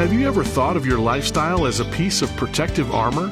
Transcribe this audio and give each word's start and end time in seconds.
Have 0.00 0.14
you 0.14 0.26
ever 0.26 0.42
thought 0.42 0.78
of 0.78 0.86
your 0.86 0.98
lifestyle 0.98 1.66
as 1.66 1.78
a 1.78 1.84
piece 1.84 2.22
of 2.22 2.34
protective 2.38 2.90
armor? 2.94 3.26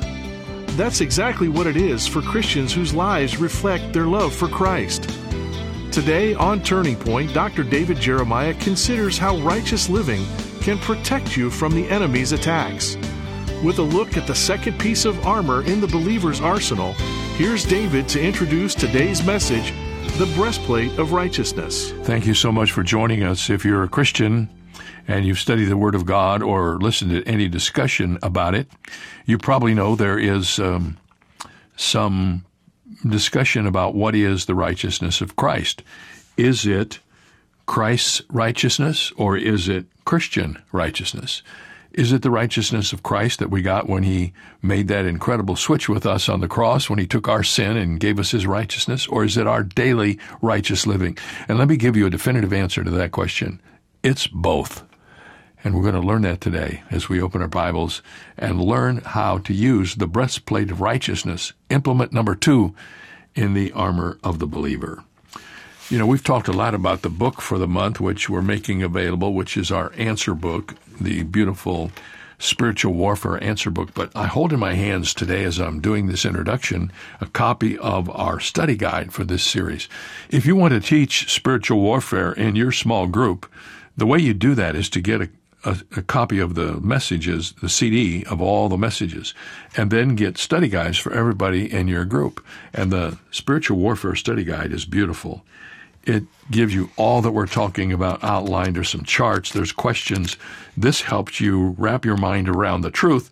That's 0.76 1.00
exactly 1.00 1.48
what 1.48 1.66
it 1.66 1.78
is 1.78 2.06
for 2.06 2.20
Christians 2.20 2.74
whose 2.74 2.92
lives 2.92 3.38
reflect 3.38 3.94
their 3.94 4.04
love 4.04 4.34
for 4.34 4.48
Christ. 4.48 5.08
Today 5.90 6.34
on 6.34 6.62
Turning 6.62 6.94
Point, 6.94 7.32
Dr. 7.32 7.62
David 7.62 7.98
Jeremiah 7.98 8.52
considers 8.52 9.16
how 9.16 9.38
righteous 9.38 9.88
living 9.88 10.26
can 10.60 10.76
protect 10.80 11.38
you 11.38 11.48
from 11.48 11.74
the 11.74 11.88
enemy's 11.88 12.32
attacks. 12.32 12.96
With 13.64 13.78
a 13.78 13.82
look 13.82 14.18
at 14.18 14.26
the 14.26 14.34
second 14.34 14.78
piece 14.78 15.06
of 15.06 15.26
armor 15.26 15.62
in 15.62 15.80
the 15.80 15.88
believer's 15.88 16.42
arsenal, 16.42 16.92
here's 17.38 17.64
David 17.64 18.10
to 18.10 18.20
introduce 18.20 18.74
today's 18.74 19.24
message 19.24 19.72
the 20.18 20.30
breastplate 20.34 20.98
of 20.98 21.12
righteousness. 21.12 21.92
Thank 22.02 22.26
you 22.26 22.34
so 22.34 22.52
much 22.52 22.72
for 22.72 22.82
joining 22.82 23.22
us. 23.22 23.48
If 23.48 23.64
you're 23.64 23.84
a 23.84 23.88
Christian, 23.88 24.50
and 25.08 25.24
you've 25.24 25.38
studied 25.38 25.64
the 25.64 25.76
Word 25.76 25.94
of 25.94 26.04
God 26.04 26.42
or 26.42 26.76
listened 26.78 27.10
to 27.10 27.24
any 27.26 27.48
discussion 27.48 28.18
about 28.22 28.54
it, 28.54 28.68
you 29.24 29.38
probably 29.38 29.74
know 29.74 29.96
there 29.96 30.18
is 30.18 30.58
um, 30.58 30.98
some 31.76 32.44
discussion 33.08 33.66
about 33.66 33.94
what 33.94 34.14
is 34.14 34.44
the 34.44 34.54
righteousness 34.54 35.20
of 35.20 35.34
Christ. 35.34 35.82
Is 36.36 36.66
it 36.66 37.00
Christ's 37.66 38.22
righteousness 38.28 39.12
or 39.16 39.36
is 39.36 39.68
it 39.68 39.86
Christian 40.04 40.62
righteousness? 40.72 41.42
Is 41.92 42.12
it 42.12 42.22
the 42.22 42.30
righteousness 42.30 42.92
of 42.92 43.02
Christ 43.02 43.38
that 43.38 43.50
we 43.50 43.62
got 43.62 43.88
when 43.88 44.02
he 44.02 44.32
made 44.62 44.88
that 44.88 45.06
incredible 45.06 45.56
switch 45.56 45.88
with 45.88 46.06
us 46.06 46.28
on 46.28 46.40
the 46.40 46.48
cross, 46.48 46.88
when 46.88 46.98
he 46.98 47.06
took 47.06 47.28
our 47.28 47.42
sin 47.42 47.76
and 47.76 47.98
gave 47.98 48.18
us 48.18 48.30
his 48.30 48.46
righteousness? 48.46 49.06
Or 49.06 49.24
is 49.24 49.36
it 49.36 49.46
our 49.46 49.64
daily 49.64 50.18
righteous 50.42 50.86
living? 50.86 51.16
And 51.48 51.58
let 51.58 51.68
me 51.68 51.76
give 51.76 51.96
you 51.96 52.06
a 52.06 52.10
definitive 52.10 52.52
answer 52.52 52.84
to 52.84 52.90
that 52.90 53.10
question. 53.10 53.60
It's 54.02 54.26
both. 54.26 54.87
And 55.64 55.74
we're 55.74 55.82
going 55.82 56.00
to 56.00 56.00
learn 56.00 56.22
that 56.22 56.40
today 56.40 56.82
as 56.90 57.08
we 57.08 57.20
open 57.20 57.42
our 57.42 57.48
Bibles 57.48 58.00
and 58.36 58.62
learn 58.62 58.98
how 58.98 59.38
to 59.38 59.52
use 59.52 59.96
the 59.96 60.06
breastplate 60.06 60.70
of 60.70 60.80
righteousness, 60.80 61.52
implement 61.68 62.12
number 62.12 62.34
two 62.34 62.74
in 63.34 63.54
the 63.54 63.72
armor 63.72 64.18
of 64.22 64.38
the 64.38 64.46
believer. 64.46 65.02
You 65.90 65.98
know, 65.98 66.06
we've 66.06 66.22
talked 66.22 66.48
a 66.48 66.52
lot 66.52 66.74
about 66.74 67.02
the 67.02 67.10
book 67.10 67.40
for 67.40 67.58
the 67.58 67.66
month, 67.66 67.98
which 67.98 68.28
we're 68.28 68.42
making 68.42 68.82
available, 68.82 69.32
which 69.32 69.56
is 69.56 69.72
our 69.72 69.92
answer 69.96 70.34
book, 70.34 70.74
the 71.00 71.22
beautiful 71.24 71.90
spiritual 72.38 72.92
warfare 72.94 73.42
answer 73.42 73.70
book. 73.70 73.94
But 73.94 74.12
I 74.14 74.26
hold 74.26 74.52
in 74.52 74.60
my 74.60 74.74
hands 74.74 75.12
today, 75.12 75.44
as 75.44 75.58
I'm 75.58 75.80
doing 75.80 76.06
this 76.06 76.24
introduction, 76.24 76.92
a 77.20 77.26
copy 77.26 77.76
of 77.78 78.08
our 78.10 78.38
study 78.38 78.76
guide 78.76 79.12
for 79.12 79.24
this 79.24 79.42
series. 79.42 79.88
If 80.30 80.46
you 80.46 80.54
want 80.54 80.74
to 80.74 80.80
teach 80.80 81.32
spiritual 81.32 81.80
warfare 81.80 82.32
in 82.32 82.54
your 82.54 82.70
small 82.70 83.06
group, 83.06 83.50
the 83.96 84.06
way 84.06 84.18
you 84.18 84.34
do 84.34 84.54
that 84.54 84.76
is 84.76 84.88
to 84.90 85.00
get 85.00 85.22
a, 85.22 85.28
a, 85.68 85.98
a, 85.98 86.02
copy 86.02 86.38
of 86.38 86.54
the 86.54 86.80
messages, 86.80 87.52
the 87.60 87.68
CD 87.68 88.24
of 88.24 88.40
all 88.40 88.68
the 88.68 88.78
messages, 88.78 89.34
and 89.76 89.90
then 89.90 90.14
get 90.14 90.38
study 90.38 90.68
guides 90.68 90.98
for 90.98 91.12
everybody 91.12 91.70
in 91.70 91.88
your 91.88 92.04
group. 92.04 92.44
And 92.72 92.90
the 92.90 93.18
Spiritual 93.30 93.78
Warfare 93.78 94.14
Study 94.14 94.44
Guide 94.44 94.72
is 94.72 94.84
beautiful. 94.84 95.44
It 96.04 96.24
gives 96.50 96.74
you 96.74 96.90
all 96.96 97.20
that 97.22 97.32
we're 97.32 97.46
talking 97.46 97.92
about 97.92 98.24
outlined. 98.24 98.76
There's 98.76 98.88
some 98.88 99.04
charts, 99.04 99.52
there's 99.52 99.72
questions. 99.72 100.36
This 100.76 101.02
helps 101.02 101.40
you 101.40 101.74
wrap 101.76 102.04
your 102.04 102.16
mind 102.16 102.48
around 102.48 102.80
the 102.80 102.90
truth 102.90 103.30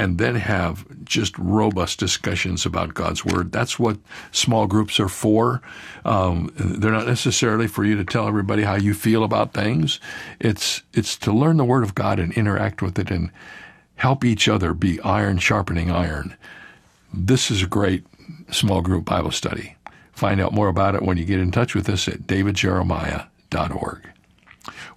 and 0.00 0.16
then 0.16 0.34
have 0.34 0.86
just 1.04 1.36
robust 1.38 1.98
discussions 1.98 2.64
about 2.64 2.94
God's 2.94 3.22
Word. 3.22 3.52
That's 3.52 3.78
what 3.78 3.98
small 4.32 4.66
groups 4.66 4.98
are 4.98 5.10
for. 5.10 5.60
Um, 6.06 6.50
they're 6.56 6.90
not 6.90 7.06
necessarily 7.06 7.66
for 7.66 7.84
you 7.84 7.96
to 7.96 8.04
tell 8.04 8.26
everybody 8.26 8.62
how 8.62 8.76
you 8.76 8.94
feel 8.94 9.24
about 9.24 9.52
things. 9.52 10.00
It's 10.40 10.82
it's 10.94 11.18
to 11.18 11.32
learn 11.32 11.58
the 11.58 11.66
Word 11.66 11.84
of 11.84 11.94
God 11.94 12.18
and 12.18 12.32
interact 12.32 12.80
with 12.80 12.98
it 12.98 13.10
and 13.10 13.30
help 13.96 14.24
each 14.24 14.48
other 14.48 14.72
be 14.72 14.98
iron 15.02 15.36
sharpening 15.36 15.90
iron. 15.90 16.34
This 17.12 17.50
is 17.50 17.62
a 17.62 17.66
great 17.66 18.06
small 18.50 18.80
group 18.80 19.04
Bible 19.04 19.32
study. 19.32 19.76
Find 20.12 20.40
out 20.40 20.54
more 20.54 20.68
about 20.68 20.94
it 20.94 21.02
when 21.02 21.18
you 21.18 21.26
get 21.26 21.40
in 21.40 21.50
touch 21.50 21.74
with 21.74 21.90
us 21.90 22.08
at 22.08 22.22
davidjeremiah.org. 22.22 24.09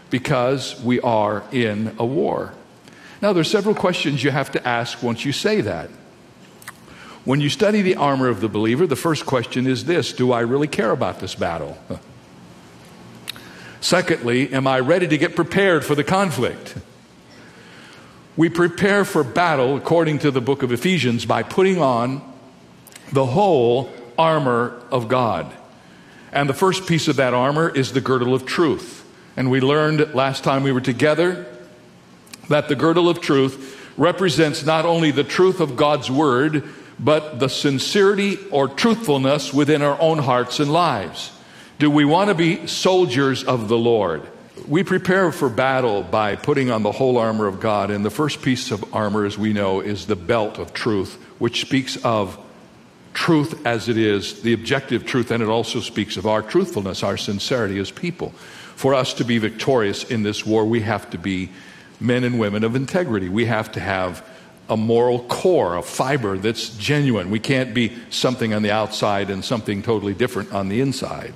because 0.09 0.77
we 0.81 0.99
are 0.99 1.45
in 1.53 1.95
a 1.97 2.05
war. 2.05 2.53
Now, 3.21 3.31
there's 3.31 3.49
several 3.49 3.75
questions 3.75 4.25
you 4.25 4.31
have 4.31 4.51
to 4.51 4.67
ask 4.67 5.01
once 5.01 5.23
you 5.23 5.31
say 5.31 5.61
that. 5.61 5.89
When 7.25 7.41
you 7.41 7.49
study 7.49 7.81
the 7.81 7.95
armor 7.95 8.27
of 8.27 8.39
the 8.39 8.47
believer, 8.47 8.87
the 8.87 8.95
first 8.95 9.25
question 9.25 9.67
is 9.67 9.85
this 9.85 10.13
Do 10.13 10.31
I 10.31 10.41
really 10.41 10.67
care 10.67 10.91
about 10.91 11.19
this 11.19 11.35
battle? 11.35 11.77
Secondly, 13.81 14.51
am 14.53 14.67
I 14.67 14.79
ready 14.79 15.07
to 15.07 15.17
get 15.17 15.35
prepared 15.35 15.85
for 15.85 15.95
the 15.95 16.03
conflict? 16.03 16.75
We 18.35 18.49
prepare 18.49 19.03
for 19.03 19.23
battle, 19.23 19.75
according 19.75 20.19
to 20.19 20.31
the 20.31 20.41
book 20.41 20.63
of 20.63 20.71
Ephesians, 20.71 21.25
by 21.25 21.43
putting 21.43 21.81
on 21.81 22.21
the 23.11 23.25
whole 23.25 23.91
armor 24.17 24.81
of 24.91 25.07
God. 25.07 25.51
And 26.31 26.47
the 26.47 26.53
first 26.53 26.87
piece 26.87 27.07
of 27.07 27.17
that 27.17 27.33
armor 27.33 27.69
is 27.69 27.91
the 27.91 28.01
girdle 28.01 28.33
of 28.33 28.45
truth. 28.45 29.05
And 29.35 29.49
we 29.49 29.61
learned 29.61 30.13
last 30.13 30.43
time 30.43 30.63
we 30.63 30.71
were 30.71 30.81
together 30.81 31.45
that 32.49 32.67
the 32.67 32.75
girdle 32.75 33.09
of 33.09 33.21
truth 33.21 33.77
represents 33.97 34.65
not 34.65 34.85
only 34.85 35.11
the 35.11 35.23
truth 35.23 35.59
of 35.59 35.75
God's 35.75 36.09
word, 36.09 36.63
but 36.99 37.39
the 37.39 37.47
sincerity 37.47 38.37
or 38.51 38.67
truthfulness 38.67 39.53
within 39.53 39.81
our 39.81 39.99
own 39.99 40.19
hearts 40.19 40.59
and 40.59 40.71
lives. 40.71 41.31
Do 41.79 41.89
we 41.89 42.03
want 42.03 42.29
to 42.29 42.35
be 42.35 42.67
soldiers 42.67 43.43
of 43.43 43.69
the 43.69 43.77
Lord? 43.77 44.27
We 44.67 44.83
prepare 44.83 45.31
for 45.31 45.49
battle 45.49 46.03
by 46.03 46.35
putting 46.35 46.69
on 46.69 46.83
the 46.83 46.91
whole 46.91 47.17
armor 47.17 47.47
of 47.47 47.61
God, 47.61 47.89
and 47.89 48.03
the 48.03 48.09
first 48.09 48.41
piece 48.41 48.71
of 48.71 48.93
armor, 48.93 49.25
as 49.25 49.37
we 49.37 49.53
know, 49.53 49.79
is 49.79 50.05
the 50.05 50.17
belt 50.17 50.59
of 50.59 50.73
truth, 50.73 51.15
which 51.39 51.61
speaks 51.61 51.95
of 52.03 52.37
truth 53.13 53.65
as 53.65 53.87
it 53.87 53.97
is, 53.97 54.41
the 54.41 54.53
objective 54.53 55.05
truth, 55.05 55.31
and 55.31 55.41
it 55.41 55.49
also 55.49 55.79
speaks 55.79 56.17
of 56.17 56.27
our 56.27 56.41
truthfulness, 56.41 57.01
our 57.01 57.17
sincerity 57.17 57.79
as 57.79 57.91
people. 57.91 58.29
For 58.75 58.93
us 58.93 59.13
to 59.15 59.23
be 59.23 59.37
victorious 59.37 60.03
in 60.03 60.23
this 60.23 60.45
war, 60.45 60.65
we 60.65 60.81
have 60.81 61.09
to 61.11 61.17
be 61.17 61.49
men 61.99 62.23
and 62.23 62.39
women 62.39 62.63
of 62.63 62.75
integrity. 62.75 63.29
We 63.29 63.45
have 63.45 63.71
to 63.73 63.79
have 63.79 64.25
a 64.69 64.77
moral 64.77 65.19
core, 65.25 65.75
a 65.75 65.81
fiber 65.81 66.37
that's 66.37 66.69
genuine. 66.77 67.29
We 67.29 67.39
can't 67.39 67.73
be 67.73 67.95
something 68.09 68.53
on 68.53 68.61
the 68.61 68.71
outside 68.71 69.29
and 69.29 69.43
something 69.43 69.81
totally 69.81 70.13
different 70.13 70.53
on 70.53 70.69
the 70.69 70.81
inside. 70.81 71.33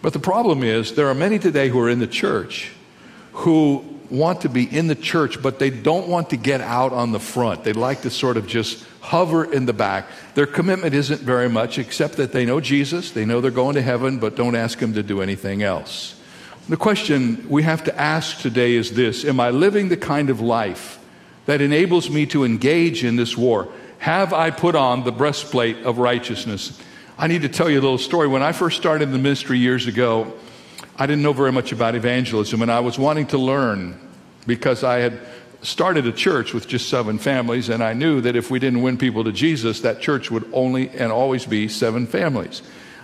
But 0.00 0.12
the 0.12 0.18
problem 0.18 0.62
is, 0.62 0.94
there 0.94 1.08
are 1.08 1.14
many 1.14 1.38
today 1.38 1.68
who 1.68 1.80
are 1.80 1.90
in 1.90 1.98
the 1.98 2.06
church 2.06 2.72
who 3.32 3.84
want 4.10 4.40
to 4.40 4.48
be 4.48 4.64
in 4.64 4.86
the 4.86 4.94
church, 4.94 5.42
but 5.42 5.58
they 5.58 5.70
don't 5.70 6.08
want 6.08 6.30
to 6.30 6.36
get 6.36 6.60
out 6.60 6.92
on 6.92 7.12
the 7.12 7.20
front. 7.20 7.64
They 7.64 7.72
like 7.72 8.02
to 8.02 8.10
sort 8.10 8.36
of 8.36 8.46
just 8.46 8.84
hover 9.00 9.44
in 9.52 9.66
the 9.66 9.72
back. 9.72 10.06
Their 10.34 10.46
commitment 10.46 10.94
isn't 10.94 11.20
very 11.20 11.48
much, 11.48 11.78
except 11.78 12.16
that 12.16 12.32
they 12.32 12.44
know 12.44 12.60
Jesus, 12.60 13.10
they 13.10 13.24
know 13.24 13.40
they're 13.40 13.50
going 13.50 13.74
to 13.74 13.82
heaven, 13.82 14.18
but 14.18 14.36
don't 14.36 14.56
ask 14.56 14.78
Him 14.78 14.94
to 14.94 15.02
do 15.02 15.20
anything 15.20 15.62
else. 15.62 16.18
The 16.68 16.76
question 16.76 17.46
we 17.48 17.62
have 17.62 17.84
to 17.84 17.98
ask 17.98 18.40
today 18.40 18.74
is 18.74 18.92
this 18.92 19.24
Am 19.24 19.40
I 19.40 19.50
living 19.50 19.88
the 19.88 19.96
kind 19.96 20.30
of 20.30 20.40
life 20.40 20.98
that 21.48 21.62
enables 21.62 22.10
me 22.10 22.26
to 22.26 22.44
engage 22.44 23.04
in 23.04 23.16
this 23.16 23.34
war? 23.34 23.72
Have 24.00 24.34
I 24.34 24.50
put 24.50 24.74
on 24.74 25.04
the 25.04 25.12
breastplate 25.12 25.78
of 25.78 25.96
righteousness? 25.96 26.78
I 27.16 27.26
need 27.26 27.40
to 27.40 27.48
tell 27.48 27.70
you 27.70 27.80
a 27.80 27.80
little 27.80 27.96
story. 27.96 28.28
When 28.28 28.42
I 28.42 28.52
first 28.52 28.76
started 28.76 29.10
the 29.10 29.16
ministry 29.16 29.56
years 29.56 29.86
ago, 29.86 30.34
I 30.98 31.06
didn't 31.06 31.22
know 31.22 31.32
very 31.32 31.50
much 31.50 31.72
about 31.72 31.94
evangelism, 31.94 32.60
and 32.60 32.70
I 32.70 32.80
was 32.80 32.98
wanting 32.98 33.28
to 33.28 33.38
learn 33.38 33.98
because 34.46 34.84
I 34.84 34.98
had 34.98 35.20
started 35.62 36.06
a 36.06 36.12
church 36.12 36.52
with 36.52 36.68
just 36.68 36.90
seven 36.90 37.16
families, 37.16 37.70
and 37.70 37.82
I 37.82 37.94
knew 37.94 38.20
that 38.20 38.36
if 38.36 38.50
we 38.50 38.58
didn't 38.58 38.82
win 38.82 38.98
people 38.98 39.24
to 39.24 39.32
Jesus, 39.32 39.80
that 39.80 40.02
church 40.02 40.30
would 40.30 40.46
only 40.52 40.90
and 40.90 41.10
always 41.10 41.46
be 41.46 41.66
seven 41.66 42.06
families. 42.06 42.60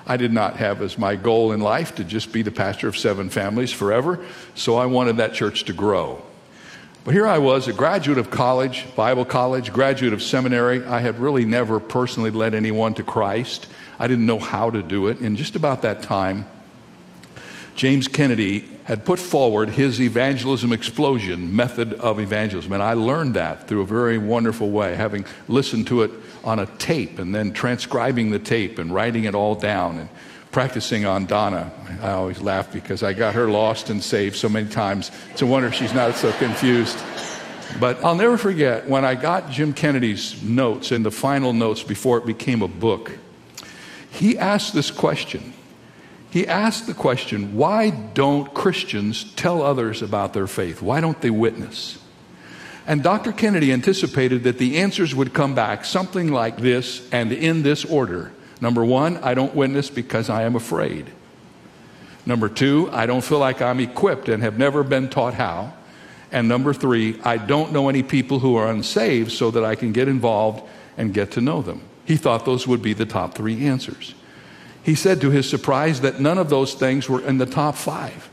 I 0.06 0.18
did 0.18 0.34
not 0.34 0.56
have 0.56 0.82
as 0.82 0.98
my 0.98 1.16
goal 1.16 1.52
in 1.52 1.60
life 1.60 1.94
to 1.94 2.04
just 2.04 2.30
be 2.30 2.42
the 2.42 2.50
pastor 2.50 2.88
of 2.88 2.98
seven 2.98 3.30
families 3.30 3.72
forever, 3.72 4.22
so 4.54 4.76
I 4.76 4.84
wanted 4.84 5.16
that 5.16 5.32
church 5.32 5.64
to 5.64 5.72
grow. 5.72 6.20
But 7.04 7.12
here 7.12 7.26
I 7.26 7.36
was, 7.36 7.68
a 7.68 7.74
graduate 7.74 8.16
of 8.16 8.30
college, 8.30 8.86
Bible 8.96 9.26
college, 9.26 9.70
graduate 9.70 10.14
of 10.14 10.22
seminary. 10.22 10.82
I 10.86 11.00
had 11.00 11.20
really 11.20 11.44
never 11.44 11.78
personally 11.78 12.30
led 12.30 12.54
anyone 12.54 12.94
to 12.94 13.02
Christ. 13.02 13.66
I 13.98 14.06
didn't 14.06 14.24
know 14.24 14.38
how 14.38 14.70
to 14.70 14.82
do 14.82 15.08
it. 15.08 15.20
And 15.20 15.36
just 15.36 15.54
about 15.54 15.82
that 15.82 16.02
time, 16.02 16.46
James 17.74 18.08
Kennedy 18.08 18.70
had 18.84 19.04
put 19.04 19.18
forward 19.18 19.68
his 19.68 20.00
evangelism 20.00 20.72
explosion 20.72 21.54
method 21.54 21.92
of 21.94 22.18
evangelism. 22.18 22.72
And 22.72 22.82
I 22.82 22.94
learned 22.94 23.34
that 23.34 23.68
through 23.68 23.82
a 23.82 23.86
very 23.86 24.16
wonderful 24.16 24.70
way, 24.70 24.94
having 24.94 25.26
listened 25.46 25.86
to 25.88 26.04
it 26.04 26.10
on 26.42 26.58
a 26.58 26.66
tape 26.78 27.18
and 27.18 27.34
then 27.34 27.52
transcribing 27.52 28.30
the 28.30 28.38
tape 28.38 28.78
and 28.78 28.94
writing 28.94 29.24
it 29.24 29.34
all 29.34 29.54
down 29.54 29.98
and 29.98 30.08
practicing 30.54 31.04
on 31.04 31.26
Donna. 31.26 31.70
I 32.00 32.12
always 32.12 32.40
laugh 32.40 32.72
because 32.72 33.02
I 33.02 33.12
got 33.12 33.34
her 33.34 33.50
lost 33.50 33.90
and 33.90 34.02
saved 34.02 34.36
so 34.36 34.48
many 34.48 34.68
times. 34.68 35.10
It's 35.32 35.42
a 35.42 35.46
wonder 35.46 35.70
she's 35.72 35.92
not 35.92 36.14
so 36.14 36.32
confused. 36.32 36.98
But 37.80 38.02
I'll 38.04 38.14
never 38.14 38.38
forget 38.38 38.88
when 38.88 39.04
I 39.04 39.16
got 39.16 39.50
Jim 39.50 39.72
Kennedy's 39.72 40.40
notes 40.42 40.92
and 40.92 41.04
the 41.04 41.10
final 41.10 41.52
notes 41.52 41.82
before 41.82 42.18
it 42.18 42.24
became 42.24 42.62
a 42.62 42.68
book. 42.68 43.18
He 44.10 44.38
asked 44.38 44.74
this 44.74 44.90
question 44.90 45.52
he 46.34 46.48
asked 46.48 46.88
the 46.88 46.94
question 46.94 47.54
why 47.54 47.90
don't 47.90 48.52
Christians 48.52 49.22
tell 49.34 49.62
others 49.62 50.02
about 50.02 50.32
their 50.34 50.48
faith? 50.48 50.82
Why 50.82 51.00
don't 51.00 51.20
they 51.20 51.30
witness? 51.30 51.96
And 52.88 53.04
Dr. 53.04 53.30
Kennedy 53.30 53.72
anticipated 53.72 54.42
that 54.42 54.58
the 54.58 54.78
answers 54.78 55.14
would 55.14 55.32
come 55.32 55.54
back 55.54 55.84
something 55.84 56.32
like 56.32 56.56
this 56.56 57.08
and 57.12 57.32
in 57.32 57.62
this 57.62 57.84
order. 57.84 58.32
Number 58.64 58.82
one, 58.82 59.18
I 59.18 59.34
don't 59.34 59.54
witness 59.54 59.90
because 59.90 60.30
I 60.30 60.44
am 60.44 60.56
afraid. 60.56 61.10
Number 62.24 62.48
two, 62.48 62.88
I 62.92 63.04
don't 63.04 63.22
feel 63.22 63.38
like 63.38 63.60
I'm 63.60 63.78
equipped 63.78 64.30
and 64.30 64.42
have 64.42 64.56
never 64.56 64.82
been 64.82 65.10
taught 65.10 65.34
how. 65.34 65.74
And 66.32 66.48
number 66.48 66.72
three, 66.72 67.20
I 67.22 67.36
don't 67.36 67.72
know 67.72 67.90
any 67.90 68.02
people 68.02 68.38
who 68.38 68.56
are 68.56 68.70
unsaved 68.70 69.32
so 69.32 69.50
that 69.50 69.66
I 69.66 69.74
can 69.74 69.92
get 69.92 70.08
involved 70.08 70.66
and 70.96 71.12
get 71.12 71.32
to 71.32 71.42
know 71.42 71.60
them. 71.60 71.82
He 72.06 72.16
thought 72.16 72.46
those 72.46 72.66
would 72.66 72.80
be 72.80 72.94
the 72.94 73.04
top 73.04 73.34
three 73.34 73.66
answers. 73.66 74.14
He 74.82 74.94
said 74.94 75.20
to 75.20 75.28
his 75.28 75.46
surprise 75.46 76.00
that 76.00 76.18
none 76.18 76.38
of 76.38 76.48
those 76.48 76.72
things 76.72 77.06
were 77.06 77.20
in 77.20 77.36
the 77.36 77.44
top 77.44 77.74
five. 77.74 78.30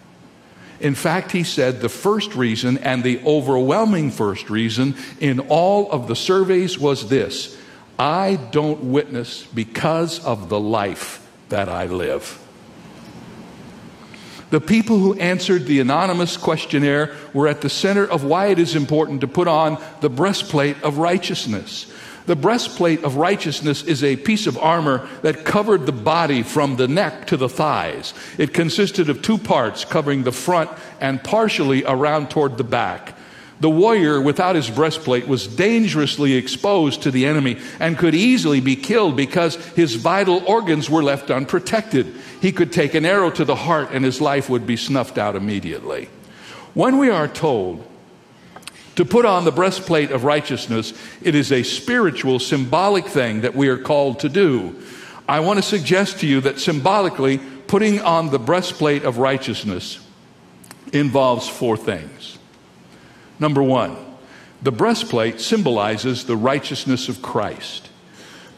In 0.79 0.95
fact, 0.95 1.33
he 1.33 1.43
said 1.43 1.81
the 1.81 1.89
first 1.89 2.35
reason 2.35 2.77
and 2.77 3.03
the 3.03 3.21
overwhelming 3.25 4.11
first 4.11 4.49
reason 4.49 4.95
in 5.19 5.41
all 5.41 5.91
of 5.91 6.07
the 6.07 6.15
surveys 6.15 6.79
was 6.79 7.09
this 7.09 7.57
I 8.01 8.37
don't 8.49 8.85
witness 8.85 9.45
because 9.45 10.25
of 10.25 10.49
the 10.49 10.59
life 10.59 11.23
that 11.49 11.69
I 11.69 11.85
live. 11.85 12.39
The 14.49 14.59
people 14.59 14.97
who 14.97 15.13
answered 15.19 15.67
the 15.67 15.81
anonymous 15.81 16.35
questionnaire 16.35 17.15
were 17.31 17.47
at 17.47 17.61
the 17.61 17.69
center 17.69 18.03
of 18.03 18.23
why 18.23 18.47
it 18.47 18.57
is 18.57 18.75
important 18.75 19.21
to 19.21 19.27
put 19.27 19.47
on 19.47 19.79
the 19.99 20.09
breastplate 20.09 20.81
of 20.81 20.97
righteousness. 20.97 21.93
The 22.25 22.35
breastplate 22.35 23.03
of 23.03 23.17
righteousness 23.17 23.83
is 23.83 24.03
a 24.03 24.15
piece 24.15 24.47
of 24.47 24.57
armor 24.57 25.07
that 25.21 25.45
covered 25.45 25.85
the 25.85 25.91
body 25.91 26.41
from 26.41 26.77
the 26.77 26.87
neck 26.87 27.27
to 27.27 27.37
the 27.37 27.49
thighs. 27.49 28.15
It 28.39 28.51
consisted 28.51 29.11
of 29.11 29.21
two 29.21 29.37
parts 29.37 29.85
covering 29.85 30.23
the 30.23 30.31
front 30.31 30.71
and 30.99 31.23
partially 31.23 31.85
around 31.85 32.31
toward 32.31 32.57
the 32.57 32.63
back. 32.63 33.15
The 33.61 33.69
warrior 33.69 34.19
without 34.19 34.55
his 34.55 34.71
breastplate 34.71 35.27
was 35.27 35.45
dangerously 35.45 36.33
exposed 36.33 37.03
to 37.03 37.11
the 37.11 37.27
enemy 37.27 37.59
and 37.79 37.95
could 37.95 38.15
easily 38.15 38.59
be 38.59 38.75
killed 38.75 39.15
because 39.15 39.53
his 39.75 39.93
vital 39.93 40.43
organs 40.47 40.89
were 40.89 41.03
left 41.03 41.29
unprotected. 41.29 42.11
He 42.41 42.51
could 42.51 42.73
take 42.73 42.95
an 42.95 43.05
arrow 43.05 43.29
to 43.29 43.45
the 43.45 43.55
heart 43.55 43.89
and 43.91 44.03
his 44.03 44.19
life 44.19 44.49
would 44.49 44.65
be 44.65 44.77
snuffed 44.77 45.19
out 45.19 45.35
immediately. 45.35 46.09
When 46.73 46.97
we 46.97 47.11
are 47.11 47.27
told 47.27 47.87
to 48.95 49.05
put 49.05 49.25
on 49.25 49.45
the 49.45 49.51
breastplate 49.51 50.09
of 50.09 50.23
righteousness, 50.23 50.93
it 51.21 51.35
is 51.35 51.51
a 51.51 51.61
spiritual, 51.61 52.39
symbolic 52.39 53.05
thing 53.05 53.41
that 53.41 53.53
we 53.53 53.67
are 53.67 53.77
called 53.77 54.21
to 54.21 54.29
do. 54.29 54.81
I 55.29 55.41
want 55.41 55.57
to 55.57 55.63
suggest 55.63 56.21
to 56.21 56.27
you 56.27 56.41
that 56.41 56.59
symbolically, 56.59 57.37
putting 57.67 58.01
on 58.01 58.31
the 58.31 58.39
breastplate 58.39 59.03
of 59.03 59.19
righteousness 59.19 59.99
involves 60.91 61.47
four 61.47 61.77
things. 61.77 62.39
Number 63.41 63.63
one, 63.63 63.97
the 64.61 64.71
breastplate 64.71 65.41
symbolizes 65.41 66.25
the 66.25 66.37
righteousness 66.37 67.09
of 67.09 67.23
Christ. 67.23 67.89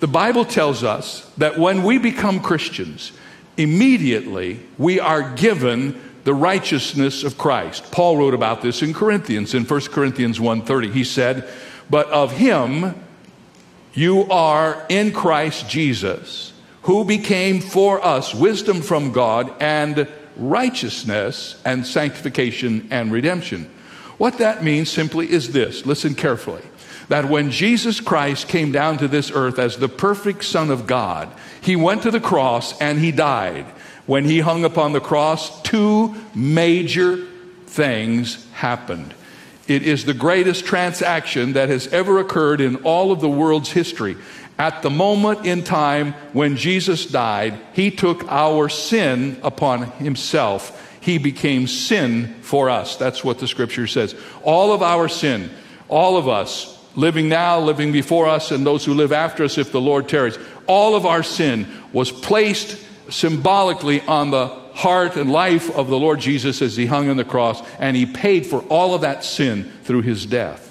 The 0.01 0.07
Bible 0.07 0.43
tells 0.43 0.83
us 0.83 1.31
that 1.37 1.57
when 1.57 1.83
we 1.83 1.97
become 1.97 2.41
Christians, 2.41 3.13
immediately 3.55 4.59
we 4.77 4.99
are 4.99 5.33
given 5.35 5.99
the 6.25 6.33
righteousness 6.33 7.23
of 7.23 7.37
Christ. 7.37 7.91
Paul 7.91 8.17
wrote 8.17 8.33
about 8.33 8.61
this 8.61 8.81
in 8.81 8.93
Corinthians 8.93 9.53
in 9.53 9.63
1 9.63 9.91
Corinthians 9.91 10.41
1:30. 10.41 10.91
He 10.91 11.05
said, 11.05 11.47
"But 11.89 12.09
of 12.09 12.33
him 12.33 12.93
you 13.93 14.29
are 14.29 14.83
in 14.89 15.13
Christ 15.13 15.69
Jesus, 15.69 16.51
who 16.81 17.05
became 17.05 17.61
for 17.61 18.05
us 18.05 18.35
wisdom 18.35 18.81
from 18.81 19.13
God 19.13 19.49
and 19.61 20.07
righteousness 20.35 21.55
and 21.63 21.87
sanctification 21.87 22.87
and 22.91 23.09
redemption." 23.09 23.69
What 24.17 24.37
that 24.37 24.63
means 24.63 24.89
simply 24.89 25.31
is 25.31 25.51
this. 25.51 25.85
Listen 25.85 26.15
carefully. 26.15 26.61
That 27.09 27.29
when 27.29 27.51
Jesus 27.51 27.99
Christ 27.99 28.47
came 28.47 28.71
down 28.71 28.97
to 28.99 29.07
this 29.07 29.31
earth 29.31 29.59
as 29.59 29.77
the 29.77 29.89
perfect 29.89 30.43
Son 30.45 30.71
of 30.71 30.87
God, 30.87 31.29
he 31.61 31.75
went 31.75 32.03
to 32.03 32.11
the 32.11 32.19
cross 32.19 32.79
and 32.79 32.99
he 32.99 33.11
died 33.11 33.65
when 34.05 34.25
he 34.25 34.39
hung 34.39 34.65
upon 34.65 34.93
the 34.93 34.99
cross, 34.99 35.61
two 35.61 36.15
major 36.35 37.25
things 37.67 38.45
happened. 38.51 39.13
It 39.67 39.83
is 39.83 40.03
the 40.03 40.13
greatest 40.13 40.65
transaction 40.65 41.53
that 41.53 41.69
has 41.69 41.87
ever 41.87 42.19
occurred 42.19 42.59
in 42.59 42.77
all 42.77 43.11
of 43.11 43.21
the 43.21 43.29
world's 43.29 43.71
history. 43.71 44.17
At 44.59 44.81
the 44.81 44.89
moment 44.89 45.45
in 45.45 45.63
time 45.63 46.13
when 46.33 46.57
Jesus 46.57 47.05
died, 47.05 47.59
he 47.73 47.89
took 47.89 48.29
our 48.29 48.67
sin 48.69 49.39
upon 49.41 49.91
himself. 49.93 50.82
He 51.03 51.17
became 51.17 51.67
sin 51.67 52.33
for 52.43 52.69
us. 52.69 52.95
That's 52.95 53.25
what 53.25 53.37
the 53.39 53.47
scripture 53.47 53.87
says. 53.87 54.15
All 54.41 54.71
of 54.71 54.81
our 54.81 55.09
sin, 55.09 55.51
all 55.89 56.15
of 56.15 56.29
us, 56.29 56.81
living 56.95 57.27
now, 57.27 57.59
living 57.59 57.91
before 57.91 58.29
us, 58.29 58.51
and 58.51 58.65
those 58.65 58.85
who 58.85 58.93
live 58.93 59.11
after 59.11 59.43
us 59.43 59.57
if 59.57 59.73
the 59.73 59.81
Lord 59.81 60.07
tarries, 60.07 60.37
all 60.65 60.95
of 60.95 61.05
our 61.05 61.21
sin 61.21 61.67
was 61.91 62.09
placed 62.09 62.79
symbolically 63.09 63.99
on 64.03 64.31
the 64.31 64.47
heart 64.47 65.17
and 65.17 65.29
life 65.29 65.69
of 65.75 65.89
the 65.89 65.99
Lord 65.99 66.21
Jesus 66.21 66.61
as 66.61 66.77
he 66.77 66.85
hung 66.85 67.09
on 67.09 67.17
the 67.17 67.25
cross, 67.25 67.61
and 67.79 67.97
he 67.97 68.05
paid 68.05 68.45
for 68.45 68.61
all 68.69 68.95
of 68.95 69.01
that 69.01 69.25
sin 69.25 69.69
through 69.83 70.03
his 70.03 70.25
death. 70.25 70.69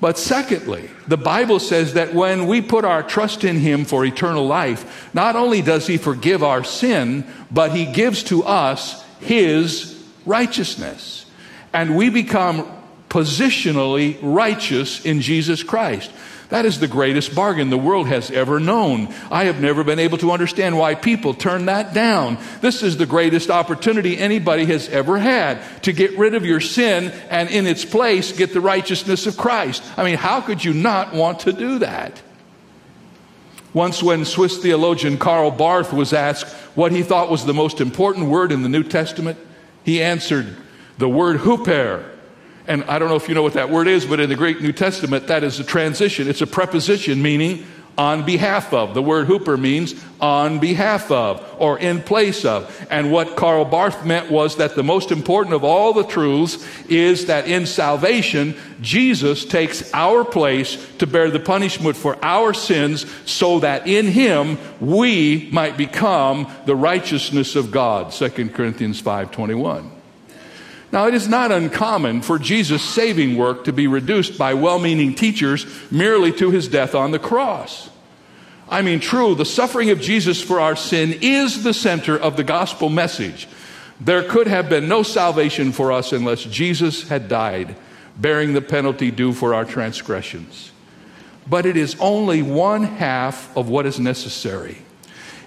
But 0.00 0.18
secondly, 0.18 0.90
the 1.06 1.16
Bible 1.16 1.60
says 1.60 1.94
that 1.94 2.14
when 2.14 2.48
we 2.48 2.60
put 2.60 2.84
our 2.84 3.04
trust 3.04 3.44
in 3.44 3.60
him 3.60 3.84
for 3.84 4.04
eternal 4.04 4.44
life, 4.44 5.14
not 5.14 5.36
only 5.36 5.62
does 5.62 5.86
he 5.86 5.98
forgive 5.98 6.42
our 6.42 6.64
sin, 6.64 7.24
but 7.52 7.70
he 7.70 7.86
gives 7.86 8.24
to 8.24 8.42
us 8.42 9.03
his 9.20 10.02
righteousness. 10.26 11.26
And 11.72 11.96
we 11.96 12.10
become 12.10 12.70
positionally 13.08 14.18
righteous 14.22 15.04
in 15.04 15.20
Jesus 15.20 15.62
Christ. 15.62 16.10
That 16.50 16.66
is 16.66 16.78
the 16.78 16.88
greatest 16.88 17.34
bargain 17.34 17.70
the 17.70 17.78
world 17.78 18.06
has 18.08 18.30
ever 18.30 18.60
known. 18.60 19.12
I 19.30 19.44
have 19.44 19.60
never 19.60 19.82
been 19.82 19.98
able 19.98 20.18
to 20.18 20.30
understand 20.30 20.78
why 20.78 20.94
people 20.94 21.34
turn 21.34 21.66
that 21.66 21.94
down. 21.94 22.38
This 22.60 22.82
is 22.82 22.96
the 22.96 23.06
greatest 23.06 23.50
opportunity 23.50 24.18
anybody 24.18 24.64
has 24.66 24.88
ever 24.88 25.18
had 25.18 25.58
to 25.82 25.92
get 25.92 26.18
rid 26.18 26.34
of 26.34 26.44
your 26.44 26.60
sin 26.60 27.12
and 27.30 27.48
in 27.48 27.66
its 27.66 27.84
place 27.84 28.30
get 28.32 28.52
the 28.52 28.60
righteousness 28.60 29.26
of 29.26 29.36
Christ. 29.36 29.82
I 29.96 30.04
mean, 30.04 30.16
how 30.16 30.40
could 30.40 30.64
you 30.64 30.74
not 30.74 31.14
want 31.14 31.40
to 31.40 31.52
do 31.52 31.78
that? 31.80 32.20
Once, 33.74 34.02
when 34.02 34.24
Swiss 34.24 34.56
theologian 34.58 35.18
Karl 35.18 35.50
Barth 35.50 35.92
was 35.92 36.12
asked 36.12 36.46
what 36.76 36.92
he 36.92 37.02
thought 37.02 37.28
was 37.28 37.44
the 37.44 37.52
most 37.52 37.80
important 37.80 38.28
word 38.28 38.52
in 38.52 38.62
the 38.62 38.68
New 38.68 38.84
Testament, 38.84 39.36
he 39.84 40.00
answered, 40.00 40.56
The 40.98 41.08
word 41.08 41.40
huper 41.40 42.08
And 42.66 42.84
I 42.84 42.98
don't 42.98 43.08
know 43.08 43.16
if 43.16 43.28
you 43.28 43.34
know 43.34 43.42
what 43.42 43.54
that 43.54 43.70
word 43.70 43.88
is, 43.88 44.06
but 44.06 44.20
in 44.20 44.30
the 44.30 44.36
Greek 44.36 44.60
New 44.62 44.72
Testament, 44.72 45.26
that 45.26 45.42
is 45.42 45.58
a 45.58 45.64
transition. 45.64 46.28
It's 46.28 46.40
a 46.40 46.46
preposition 46.46 47.20
meaning 47.20 47.66
on 47.96 48.24
behalf 48.24 48.72
of. 48.72 48.94
The 48.94 49.02
word 49.02 49.28
huper 49.28 49.58
means 49.58 49.94
on 50.20 50.58
behalf 50.58 51.10
of 51.10 51.44
or 51.58 51.78
in 51.78 52.02
place 52.02 52.44
of. 52.44 52.86
And 52.90 53.12
what 53.12 53.36
Karl 53.36 53.64
Barth 53.64 54.04
meant 54.04 54.30
was 54.30 54.56
that 54.56 54.74
the 54.74 54.82
most 54.82 55.10
important 55.10 55.54
of 55.54 55.64
all 55.64 55.92
the 55.92 56.04
truths 56.04 56.66
is 56.88 57.26
that 57.26 57.46
in 57.46 57.66
salvation, 57.66 58.56
Jesus 58.80 59.44
takes 59.44 59.92
our 59.92 60.24
place 60.24 60.76
to 60.98 61.06
bear 61.06 61.30
the 61.30 61.40
punishment 61.40 61.96
for 61.96 62.16
our 62.22 62.54
sins 62.54 63.06
so 63.24 63.60
that 63.60 63.86
in 63.86 64.06
him 64.06 64.58
we 64.80 65.48
might 65.52 65.76
become 65.76 66.50
the 66.66 66.76
righteousness 66.76 67.56
of 67.56 67.70
God. 67.70 68.12
2 68.12 68.54
Corinthians 68.54 69.00
5:21. 69.00 69.93
Now, 70.94 71.08
it 71.08 71.14
is 71.14 71.26
not 71.26 71.50
uncommon 71.50 72.22
for 72.22 72.38
Jesus' 72.38 72.80
saving 72.80 73.36
work 73.36 73.64
to 73.64 73.72
be 73.72 73.88
reduced 73.88 74.38
by 74.38 74.54
well 74.54 74.78
meaning 74.78 75.12
teachers 75.16 75.66
merely 75.90 76.30
to 76.34 76.52
his 76.52 76.68
death 76.68 76.94
on 76.94 77.10
the 77.10 77.18
cross. 77.18 77.90
I 78.68 78.80
mean, 78.82 79.00
true, 79.00 79.34
the 79.34 79.44
suffering 79.44 79.90
of 79.90 80.00
Jesus 80.00 80.40
for 80.40 80.60
our 80.60 80.76
sin 80.76 81.18
is 81.20 81.64
the 81.64 81.74
center 81.74 82.16
of 82.16 82.36
the 82.36 82.44
gospel 82.44 82.90
message. 82.90 83.48
There 84.00 84.22
could 84.22 84.46
have 84.46 84.68
been 84.68 84.86
no 84.86 85.02
salvation 85.02 85.72
for 85.72 85.90
us 85.90 86.12
unless 86.12 86.44
Jesus 86.44 87.08
had 87.08 87.26
died, 87.26 87.74
bearing 88.16 88.52
the 88.52 88.62
penalty 88.62 89.10
due 89.10 89.32
for 89.32 89.52
our 89.52 89.64
transgressions. 89.64 90.70
But 91.44 91.66
it 91.66 91.76
is 91.76 91.96
only 91.98 92.40
one 92.40 92.84
half 92.84 93.54
of 93.56 93.68
what 93.68 93.86
is 93.86 93.98
necessary. 93.98 94.78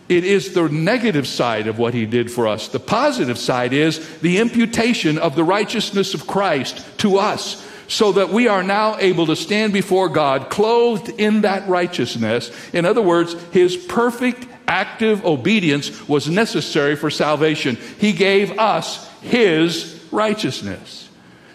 It 0.10 0.24
is 0.24 0.54
the 0.54 0.70
negative 0.70 1.28
side 1.28 1.68
of 1.68 1.78
what 1.78 1.94
he 1.94 2.06
did 2.06 2.32
for 2.32 2.48
us. 2.48 2.70
The 2.70 2.80
positive 2.80 3.38
side 3.38 3.74
is 3.74 4.20
the 4.20 4.38
imputation 4.38 5.18
of 5.18 5.36
the 5.36 5.44
righteousness 5.44 6.14
of 6.14 6.28
Christ 6.28 6.86
to 7.00 7.18
us, 7.18 7.66
so 7.90 8.14
that 8.14 8.30
we 8.30 8.48
are 8.48 8.64
now 8.64 8.98
able 8.98 9.26
to 9.28 9.36
stand 9.36 9.74
before 9.74 10.10
God 10.10 10.50
clothed 10.50 11.10
in 11.10 11.42
that 11.42 11.68
righteousness. 11.68 12.52
In 12.74 12.86
other 12.86 13.02
words, 13.02 13.34
his 13.52 13.78
perfect 13.78 14.48
active 14.68 15.26
obedience 15.26 16.08
was 16.08 16.30
necessary 16.30 16.96
for 16.96 17.10
salvation. 17.10 17.78
He 17.98 18.14
gave 18.14 18.58
us 18.60 19.10
his 19.22 20.04
righteousness. 20.12 21.07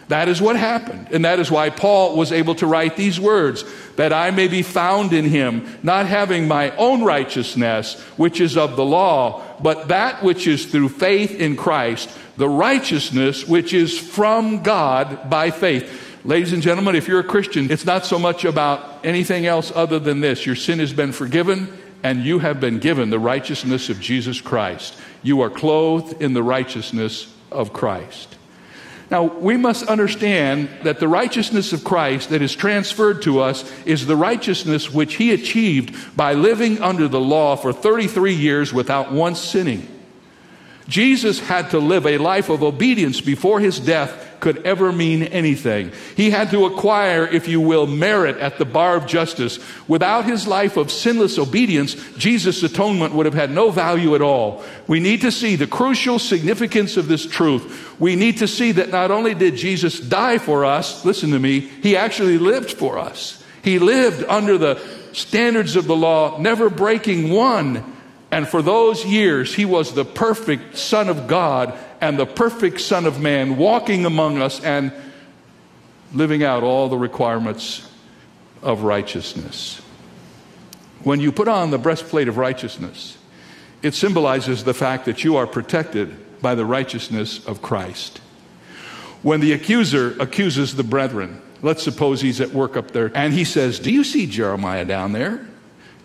That 0.08 0.28
is 0.28 0.42
what 0.42 0.56
happened. 0.56 1.08
And 1.12 1.24
that 1.24 1.38
is 1.38 1.50
why 1.50 1.70
Paul 1.70 2.16
was 2.16 2.32
able 2.32 2.54
to 2.56 2.66
write 2.66 2.96
these 2.96 3.18
words 3.18 3.64
that 3.96 4.12
I 4.12 4.30
may 4.30 4.48
be 4.48 4.62
found 4.62 5.12
in 5.12 5.24
him, 5.24 5.66
not 5.82 6.06
having 6.06 6.48
my 6.48 6.74
own 6.76 7.02
righteousness, 7.02 8.00
which 8.16 8.40
is 8.40 8.56
of 8.56 8.76
the 8.76 8.84
law, 8.84 9.42
but 9.62 9.88
that 9.88 10.22
which 10.22 10.46
is 10.46 10.66
through 10.66 10.88
faith 10.88 11.34
in 11.38 11.56
Christ, 11.56 12.10
the 12.36 12.48
righteousness 12.48 13.46
which 13.46 13.72
is 13.72 13.98
from 13.98 14.62
God 14.62 15.30
by 15.30 15.50
faith. 15.50 16.10
Ladies 16.24 16.52
and 16.52 16.62
gentlemen, 16.62 16.94
if 16.94 17.08
you're 17.08 17.20
a 17.20 17.24
Christian, 17.24 17.70
it's 17.70 17.84
not 17.84 18.06
so 18.06 18.18
much 18.18 18.44
about 18.44 19.04
anything 19.04 19.46
else 19.46 19.72
other 19.74 19.98
than 19.98 20.20
this. 20.20 20.46
Your 20.46 20.56
sin 20.56 20.78
has 20.78 20.92
been 20.92 21.12
forgiven, 21.12 21.76
and 22.02 22.20
you 22.20 22.38
have 22.38 22.60
been 22.60 22.78
given 22.78 23.10
the 23.10 23.18
righteousness 23.18 23.88
of 23.88 24.00
Jesus 24.00 24.40
Christ. 24.40 24.96
You 25.22 25.40
are 25.40 25.50
clothed 25.50 26.22
in 26.22 26.32
the 26.32 26.42
righteousness 26.42 27.32
of 27.50 27.72
Christ. 27.72 28.36
Now, 29.12 29.24
we 29.24 29.58
must 29.58 29.84
understand 29.88 30.70
that 30.84 30.98
the 30.98 31.06
righteousness 31.06 31.74
of 31.74 31.84
Christ 31.84 32.30
that 32.30 32.40
is 32.40 32.54
transferred 32.54 33.20
to 33.22 33.40
us 33.40 33.70
is 33.84 34.06
the 34.06 34.16
righteousness 34.16 34.90
which 34.90 35.16
he 35.16 35.34
achieved 35.34 36.16
by 36.16 36.32
living 36.32 36.80
under 36.80 37.08
the 37.08 37.20
law 37.20 37.54
for 37.56 37.74
33 37.74 38.32
years 38.32 38.72
without 38.72 39.12
once 39.12 39.38
sinning. 39.38 39.86
Jesus 40.88 41.38
had 41.40 41.70
to 41.70 41.78
live 41.78 42.06
a 42.06 42.18
life 42.18 42.48
of 42.48 42.62
obedience 42.62 43.20
before 43.20 43.60
his 43.60 43.78
death 43.78 44.28
could 44.42 44.66
ever 44.66 44.90
mean 44.90 45.22
anything. 45.22 45.92
He 46.16 46.30
had 46.30 46.50
to 46.50 46.66
acquire, 46.66 47.24
if 47.24 47.46
you 47.46 47.60
will, 47.60 47.86
merit 47.86 48.36
at 48.38 48.58
the 48.58 48.64
bar 48.64 48.96
of 48.96 49.06
justice. 49.06 49.60
Without 49.86 50.24
his 50.24 50.48
life 50.48 50.76
of 50.76 50.90
sinless 50.90 51.38
obedience, 51.38 51.94
Jesus' 52.18 52.62
atonement 52.64 53.14
would 53.14 53.24
have 53.24 53.36
had 53.36 53.52
no 53.52 53.70
value 53.70 54.16
at 54.16 54.20
all. 54.20 54.64
We 54.88 54.98
need 54.98 55.20
to 55.20 55.30
see 55.30 55.54
the 55.54 55.68
crucial 55.68 56.18
significance 56.18 56.96
of 56.96 57.06
this 57.06 57.24
truth. 57.24 57.96
We 58.00 58.16
need 58.16 58.38
to 58.38 58.48
see 58.48 58.72
that 58.72 58.90
not 58.90 59.12
only 59.12 59.34
did 59.34 59.54
Jesus 59.54 60.00
die 60.00 60.38
for 60.38 60.64
us, 60.64 61.04
listen 61.04 61.30
to 61.30 61.38
me, 61.38 61.60
he 61.60 61.96
actually 61.96 62.38
lived 62.38 62.72
for 62.72 62.98
us. 62.98 63.42
He 63.62 63.78
lived 63.78 64.24
under 64.28 64.58
the 64.58 64.82
standards 65.12 65.76
of 65.76 65.86
the 65.86 65.96
law, 65.96 66.38
never 66.38 66.68
breaking 66.68 67.30
one. 67.30 67.84
And 68.32 68.48
for 68.48 68.62
those 68.62 69.04
years, 69.04 69.54
he 69.54 69.66
was 69.66 69.92
the 69.92 70.06
perfect 70.06 70.78
Son 70.78 71.10
of 71.10 71.28
God 71.28 71.78
and 72.00 72.18
the 72.18 72.24
perfect 72.24 72.80
Son 72.80 73.04
of 73.04 73.20
Man 73.20 73.58
walking 73.58 74.06
among 74.06 74.40
us 74.40 74.64
and 74.64 74.90
living 76.14 76.42
out 76.42 76.62
all 76.62 76.88
the 76.88 76.96
requirements 76.96 77.86
of 78.62 78.84
righteousness. 78.84 79.82
When 81.02 81.20
you 81.20 81.30
put 81.30 81.46
on 81.46 81.70
the 81.70 81.78
breastplate 81.78 82.26
of 82.26 82.38
righteousness, 82.38 83.18
it 83.82 83.92
symbolizes 83.92 84.64
the 84.64 84.74
fact 84.74 85.04
that 85.04 85.24
you 85.24 85.36
are 85.36 85.46
protected 85.46 86.40
by 86.40 86.54
the 86.54 86.64
righteousness 86.64 87.44
of 87.46 87.60
Christ. 87.60 88.18
When 89.22 89.40
the 89.40 89.52
accuser 89.52 90.16
accuses 90.18 90.74
the 90.74 90.84
brethren, 90.84 91.42
let's 91.60 91.82
suppose 91.82 92.22
he's 92.22 92.40
at 92.40 92.50
work 92.50 92.78
up 92.78 92.92
there, 92.92 93.12
and 93.14 93.34
he 93.34 93.44
says, 93.44 93.78
Do 93.78 93.92
you 93.92 94.04
see 94.04 94.26
Jeremiah 94.26 94.86
down 94.86 95.12
there? 95.12 95.46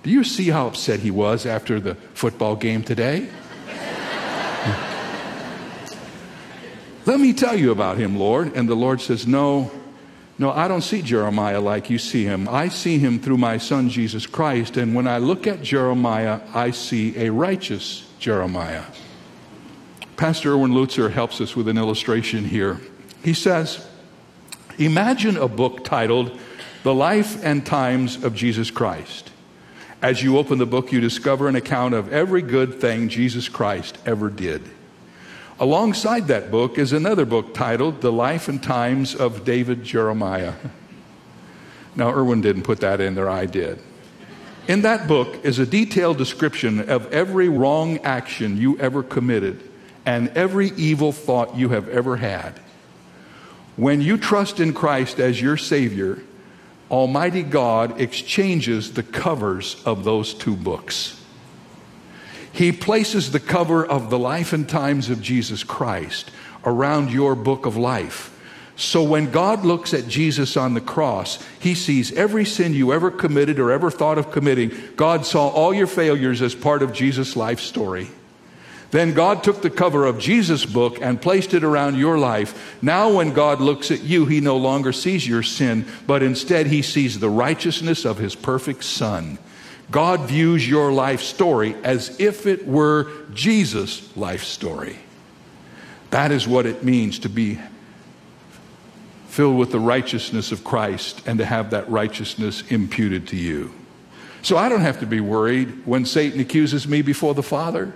Do 0.04 0.10
you 0.10 0.24
see 0.24 0.50
how 0.50 0.68
upset 0.68 1.00
he 1.02 1.12
was 1.12 1.46
after 1.46 1.80
the 1.80 1.96
football 2.14 2.56
game 2.56 2.84
today? 2.84 3.30
Let 7.06 7.22
me 7.22 7.32
tell 7.32 7.58
you 7.58 7.72
about 7.72 7.98
him, 7.98 8.18
Lord. 8.20 8.54
And 8.56 8.68
the 8.68 8.76
Lord 8.76 9.00
says, 9.00 9.26
No, 9.26 9.72
no, 10.38 10.52
I 10.52 10.68
don't 10.68 10.82
see 10.82 11.02
Jeremiah 11.02 11.62
like 11.62 11.90
you 11.90 11.98
see 11.98 12.26
him. 12.26 12.50
I 12.50 12.68
see 12.68 13.00
him 13.00 13.20
through 13.20 13.38
my 13.38 13.58
son 13.58 13.90
Jesus 13.90 14.28
Christ. 14.28 14.78
And 14.78 14.94
when 14.94 15.08
I 15.08 15.18
look 15.18 15.48
at 15.48 15.62
Jeremiah, 15.62 16.42
I 16.54 16.72
see 16.72 17.18
a 17.18 17.32
righteous 17.32 18.08
Jeremiah. 18.20 18.84
Pastor 20.18 20.54
Erwin 20.54 20.72
Lutzer 20.72 21.12
helps 21.12 21.40
us 21.40 21.56
with 21.56 21.68
an 21.68 21.78
illustration 21.78 22.44
here. 22.44 22.82
He 23.24 23.34
says, 23.34 23.88
Imagine 24.78 25.38
a 25.38 25.48
book 25.48 25.84
titled 25.84 26.38
The 26.84 26.94
Life 26.94 27.44
and 27.44 27.66
Times 27.66 28.24
of 28.24 28.36
Jesus 28.36 28.70
Christ. 28.70 29.27
As 30.02 30.22
you 30.22 30.38
open 30.38 30.60
the 30.60 30.66
book, 30.68 30.92
you 30.92 31.02
discover 31.02 31.48
an 31.48 31.56
account 31.56 31.96
of 31.96 32.14
every 32.14 32.44
good 32.44 32.80
thing 32.80 33.10
Jesus 33.10 33.50
Christ 33.50 33.98
ever 34.06 34.30
did. 34.30 34.62
Alongside 35.60 36.28
that 36.28 36.52
book 36.52 36.78
is 36.78 36.94
another 36.94 37.26
book 37.26 37.56
titled 37.56 38.02
The 38.02 38.12
Life 38.12 38.48
and 38.48 38.62
Times 38.62 39.16
of 39.16 39.44
David 39.44 39.84
Jeremiah. 39.84 40.54
Now, 41.96 42.12
Erwin 42.12 42.42
didn't 42.42 42.62
put 42.62 42.82
that 42.82 43.02
in 43.02 43.16
there, 43.16 43.28
I 43.28 43.48
did. 43.48 43.80
In 44.68 44.82
that 44.82 45.08
book 45.08 45.44
is 45.44 45.58
a 45.58 45.66
detailed 45.66 46.20
description 46.20 46.92
of 46.92 47.12
every 47.12 47.50
wrong 47.50 47.98
action 48.00 48.58
you 48.58 48.78
ever 48.78 49.02
committed 49.02 49.68
and 50.06 50.30
every 50.30 50.68
evil 50.72 51.12
thought 51.12 51.56
you 51.56 51.70
have 51.70 51.90
ever 51.90 52.18
had. 52.18 52.60
When 53.78 54.00
you 54.02 54.18
trust 54.18 54.60
in 54.60 54.74
Christ 54.74 55.20
as 55.20 55.42
your 55.42 55.58
Savior, 55.58 56.20
Almighty 56.90 57.44
God 57.44 58.00
exchanges 58.00 58.94
the 58.94 59.04
covers 59.04 59.82
of 59.86 60.04
those 60.04 60.34
two 60.34 60.56
books. 60.56 61.22
He 62.52 62.72
places 62.72 63.32
the 63.32 63.40
cover 63.40 63.86
of 63.86 64.10
the 64.10 64.18
life 64.18 64.54
and 64.54 64.68
times 64.68 65.10
of 65.10 65.22
Jesus 65.22 65.64
Christ 65.64 66.32
around 66.66 67.12
your 67.12 67.36
book 67.36 67.66
of 67.66 67.78
life. 67.78 68.34
So 68.76 69.04
when 69.04 69.32
God 69.32 69.66
looks 69.66 69.94
at 69.94 70.08
Jesus 70.08 70.56
on 70.56 70.76
the 70.76 70.82
cross, 70.82 71.44
he 71.60 71.74
sees 71.74 72.14
every 72.14 72.46
sin 72.46 72.74
you 72.74 72.94
ever 72.94 73.10
committed 73.12 73.60
or 73.60 73.72
ever 73.72 73.90
thought 73.90 74.18
of 74.18 74.32
committing. 74.32 74.72
God 74.96 75.26
saw 75.26 75.48
all 75.50 75.74
your 75.74 75.88
failures 75.88 76.42
as 76.42 76.56
part 76.56 76.84
of 76.84 76.94
Jesus' 76.94 77.36
life 77.36 77.60
story. 77.60 78.08
Then 78.92 79.14
God 79.14 79.44
took 79.44 79.62
the 79.62 79.70
cover 79.70 80.06
of 80.06 80.18
Jesus' 80.18 80.66
book 80.66 81.00
and 81.02 81.22
placed 81.22 81.54
it 81.54 81.64
around 81.64 81.98
your 81.98 82.18
life. 82.18 82.78
Now, 82.82 83.12
when 83.12 83.34
God 83.34 83.60
looks 83.60 83.92
at 83.92 84.04
you, 84.04 84.26
he 84.26 84.40
no 84.40 84.56
longer 84.58 84.94
sees 84.94 85.28
your 85.28 85.44
sin, 85.44 85.86
but 86.06 86.24
instead 86.24 86.68
he 86.68 86.82
sees 86.82 87.20
the 87.20 87.30
righteousness 87.30 88.06
of 88.06 88.18
his 88.18 88.34
perfect 88.34 88.86
Son. 88.86 89.38
God 89.92 90.22
views 90.22 90.68
your 90.68 90.92
life 90.92 91.22
story 91.22 91.76
as 91.84 92.20
if 92.20 92.46
it 92.46 92.68
were 92.68 93.12
Jesus' 93.34 94.16
life 94.16 94.44
story. 94.44 94.98
That 96.10 96.32
is 96.32 96.48
what 96.48 96.66
it 96.66 96.84
means 96.84 97.20
to 97.20 97.30
be 97.30 97.60
filled 99.28 99.58
with 99.58 99.72
the 99.72 99.80
righteousness 99.80 100.52
of 100.52 100.64
Christ 100.64 101.22
and 101.28 101.40
to 101.40 101.46
have 101.46 101.72
that 101.72 101.90
righteousness 101.90 102.64
imputed 102.70 103.28
to 103.28 103.36
you. 103.36 103.74
So 104.42 104.58
I 104.58 104.70
don't 104.70 104.82
have 104.82 105.02
to 105.02 105.06
be 105.06 105.20
worried 105.20 105.86
when 105.86 106.06
Satan 106.06 106.40
accuses 106.40 106.88
me 106.88 107.02
before 107.02 107.34
the 107.34 107.44
Father. 107.44 107.94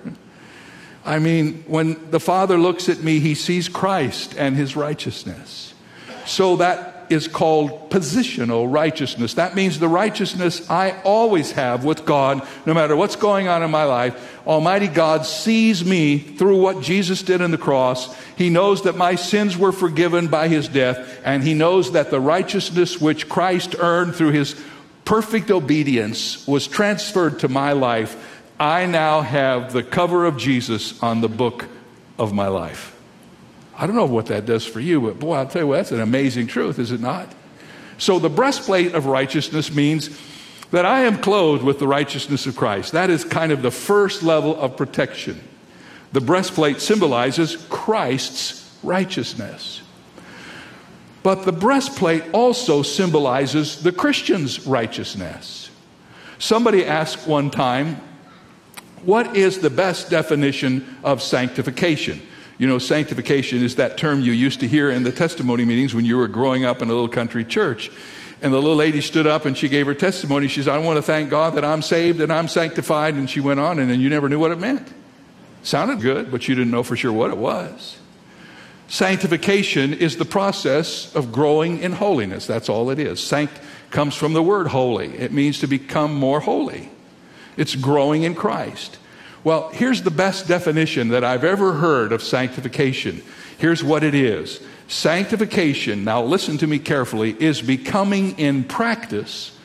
I 1.03 1.19
mean, 1.19 1.63
when 1.67 2.11
the 2.11 2.19
Father 2.19 2.57
looks 2.57 2.89
at 2.89 3.01
me, 3.01 3.19
he 3.19 3.35
sees 3.35 3.67
Christ 3.67 4.35
and 4.37 4.55
his 4.55 4.75
righteousness. 4.75 5.73
So 6.25 6.57
that 6.57 7.07
is 7.11 7.27
called 7.27 7.89
positional 7.89 8.71
righteousness. 8.71 9.33
That 9.33 9.55
means 9.55 9.79
the 9.79 9.89
righteousness 9.89 10.69
I 10.69 11.01
always 11.03 11.51
have 11.51 11.83
with 11.83 12.05
God, 12.05 12.47
no 12.65 12.73
matter 12.73 12.95
what's 12.95 13.17
going 13.17 13.47
on 13.47 13.63
in 13.63 13.71
my 13.71 13.83
life. 13.83 14.39
Almighty 14.47 14.87
God 14.87 15.25
sees 15.25 15.83
me 15.83 16.19
through 16.19 16.61
what 16.61 16.81
Jesus 16.81 17.21
did 17.21 17.41
on 17.41 17.51
the 17.51 17.57
cross. 17.57 18.15
He 18.37 18.49
knows 18.49 18.83
that 18.83 18.95
my 18.95 19.15
sins 19.15 19.57
were 19.57 19.73
forgiven 19.73 20.27
by 20.27 20.47
his 20.47 20.67
death, 20.67 21.21
and 21.25 21.43
he 21.43 21.53
knows 21.53 21.91
that 21.91 22.11
the 22.11 22.21
righteousness 22.21 23.01
which 23.01 23.27
Christ 23.27 23.75
earned 23.77 24.15
through 24.15 24.31
his 24.31 24.55
perfect 25.03 25.51
obedience 25.51 26.47
was 26.47 26.67
transferred 26.67 27.39
to 27.39 27.49
my 27.49 27.73
life. 27.73 28.30
I 28.61 28.85
now 28.85 29.21
have 29.21 29.73
the 29.73 29.81
cover 29.81 30.23
of 30.27 30.37
Jesus 30.37 31.01
on 31.01 31.21
the 31.21 31.27
book 31.27 31.67
of 32.19 32.31
my 32.31 32.47
life. 32.47 32.95
I 33.75 33.87
don't 33.87 33.95
know 33.95 34.05
what 34.05 34.27
that 34.27 34.45
does 34.45 34.67
for 34.67 34.79
you, 34.79 35.01
but 35.01 35.17
boy, 35.17 35.33
I'll 35.33 35.47
tell 35.47 35.63
you 35.63 35.67
what, 35.67 35.77
that's 35.77 35.91
an 35.91 35.99
amazing 35.99 36.45
truth, 36.45 36.77
is 36.77 36.91
it 36.91 37.01
not? 37.01 37.27
So 37.97 38.19
the 38.19 38.29
breastplate 38.29 38.93
of 38.93 39.07
righteousness 39.07 39.73
means 39.73 40.15
that 40.69 40.85
I 40.85 41.01
am 41.01 41.17
clothed 41.17 41.63
with 41.63 41.79
the 41.79 41.87
righteousness 41.87 42.45
of 42.45 42.55
Christ. 42.55 42.91
That 42.91 43.09
is 43.09 43.25
kind 43.25 43.51
of 43.51 43.63
the 43.63 43.71
first 43.71 44.21
level 44.21 44.55
of 44.61 44.77
protection. 44.77 45.41
The 46.11 46.21
breastplate 46.21 46.81
symbolizes 46.81 47.55
Christ's 47.71 48.77
righteousness. 48.83 49.81
But 51.23 51.45
the 51.45 51.51
breastplate 51.51 52.25
also 52.31 52.83
symbolizes 52.83 53.81
the 53.81 53.91
Christian's 53.91 54.67
righteousness. 54.67 55.71
Somebody 56.37 56.85
asked 56.85 57.27
one 57.27 57.49
time, 57.49 57.99
What 59.03 59.35
is 59.35 59.59
the 59.59 59.69
best 59.69 60.09
definition 60.09 60.97
of 61.03 61.21
sanctification? 61.21 62.21
You 62.57 62.67
know, 62.67 62.77
sanctification 62.77 63.63
is 63.63 63.77
that 63.77 63.97
term 63.97 64.21
you 64.21 64.31
used 64.31 64.59
to 64.59 64.67
hear 64.67 64.91
in 64.91 65.01
the 65.01 65.11
testimony 65.11 65.65
meetings 65.65 65.95
when 65.95 66.05
you 66.05 66.17
were 66.17 66.27
growing 66.27 66.63
up 66.63 66.81
in 66.83 66.89
a 66.89 66.91
little 66.91 67.07
country 67.07 67.43
church. 67.43 67.89
And 68.43 68.53
the 68.53 68.59
little 68.59 68.75
lady 68.75 69.01
stood 69.01 69.25
up 69.25 69.45
and 69.45 69.57
she 69.57 69.67
gave 69.67 69.87
her 69.87 69.95
testimony. 69.95 70.47
She 70.47 70.61
said, 70.61 70.73
I 70.73 70.77
want 70.77 70.97
to 70.97 71.01
thank 71.01 71.31
God 71.31 71.55
that 71.55 71.65
I'm 71.65 71.81
saved 71.81 72.21
and 72.21 72.31
I'm 72.31 72.47
sanctified. 72.47 73.15
And 73.15 73.27
she 73.27 73.39
went 73.39 73.59
on, 73.59 73.79
and 73.79 73.89
then 73.89 73.99
you 73.99 74.09
never 74.09 74.29
knew 74.29 74.39
what 74.39 74.51
it 74.51 74.59
meant. 74.59 74.87
Sounded 75.63 76.01
good, 76.01 76.31
but 76.31 76.47
you 76.47 76.53
didn't 76.53 76.71
know 76.71 76.83
for 76.83 76.95
sure 76.95 77.11
what 77.11 77.31
it 77.31 77.37
was. 77.37 77.97
Sanctification 78.87 79.93
is 79.93 80.17
the 80.17 80.25
process 80.25 81.15
of 81.15 81.31
growing 81.31 81.79
in 81.79 81.93
holiness. 81.93 82.45
That's 82.45 82.69
all 82.69 82.91
it 82.91 82.99
is. 82.99 83.19
Sanct 83.19 83.53
comes 83.89 84.15
from 84.15 84.33
the 84.33 84.43
word 84.43 84.67
holy, 84.67 85.17
it 85.17 85.31
means 85.31 85.59
to 85.61 85.67
become 85.67 86.13
more 86.13 86.41
holy. 86.41 86.90
It's 87.57 87.75
growing 87.75 88.23
in 88.23 88.35
Christ. 88.35 88.97
Well, 89.43 89.69
here's 89.69 90.03
the 90.03 90.11
best 90.11 90.47
definition 90.47 91.09
that 91.09 91.23
I've 91.23 91.43
ever 91.43 91.73
heard 91.73 92.11
of 92.11 92.21
sanctification. 92.21 93.23
Here's 93.57 93.83
what 93.83 94.03
it 94.03 94.15
is 94.15 94.61
Sanctification, 94.91 96.03
now 96.03 96.21
listen 96.21 96.57
to 96.57 96.67
me 96.67 96.77
carefully, 96.77 97.31
is 97.41 97.61
becoming 97.61 98.37
in 98.37 98.65
practice 98.65 99.57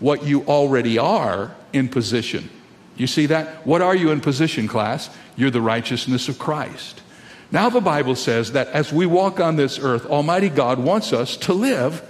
what 0.00 0.24
you 0.24 0.44
already 0.46 0.96
are 0.96 1.54
in 1.74 1.90
position. 1.90 2.48
You 2.96 3.06
see 3.06 3.26
that? 3.26 3.66
What 3.66 3.82
are 3.82 3.94
you 3.94 4.10
in 4.12 4.22
position, 4.22 4.68
class? 4.68 5.10
You're 5.36 5.50
the 5.50 5.60
righteousness 5.60 6.28
of 6.30 6.38
Christ. 6.38 7.02
Now, 7.50 7.68
the 7.68 7.82
Bible 7.82 8.16
says 8.16 8.52
that 8.52 8.68
as 8.68 8.94
we 8.94 9.04
walk 9.04 9.40
on 9.40 9.56
this 9.56 9.78
earth, 9.78 10.06
Almighty 10.06 10.48
God 10.48 10.78
wants 10.78 11.12
us 11.12 11.36
to 11.38 11.52
live 11.52 12.02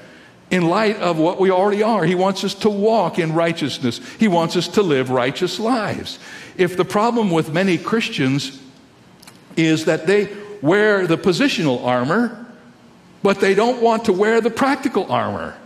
in 0.52 0.68
light 0.68 0.97
of 0.99 1.18
what 1.18 1.40
we 1.40 1.50
already 1.50 1.82
are. 1.82 2.04
He 2.04 2.14
wants 2.14 2.44
us 2.44 2.54
to 2.56 2.71
walk 2.71 3.18
in 3.18 3.32
righteousness, 3.32 4.00
He 4.21 4.28
wants 4.28 4.54
us 4.54 4.68
to 4.68 4.82
live 4.82 5.11
righteous 5.11 5.59
lives. 5.59 6.21
If 6.56 6.76
the 6.76 6.85
problem 6.85 7.30
with 7.30 7.52
many 7.52 7.78
Christians 7.78 8.61
is 9.56 9.87
that 9.87 10.06
they 10.06 10.28
wear 10.61 11.06
the 11.06 11.18
positional 11.18 11.85
armor, 11.85 12.47
but 13.23 13.40
they 13.40 13.54
don't 13.54 13.82
want 13.82 14.04
to 14.04 14.12
wear 14.12 14.40
the 14.40 14.50
practical 14.50 15.11
armor. 15.11 15.56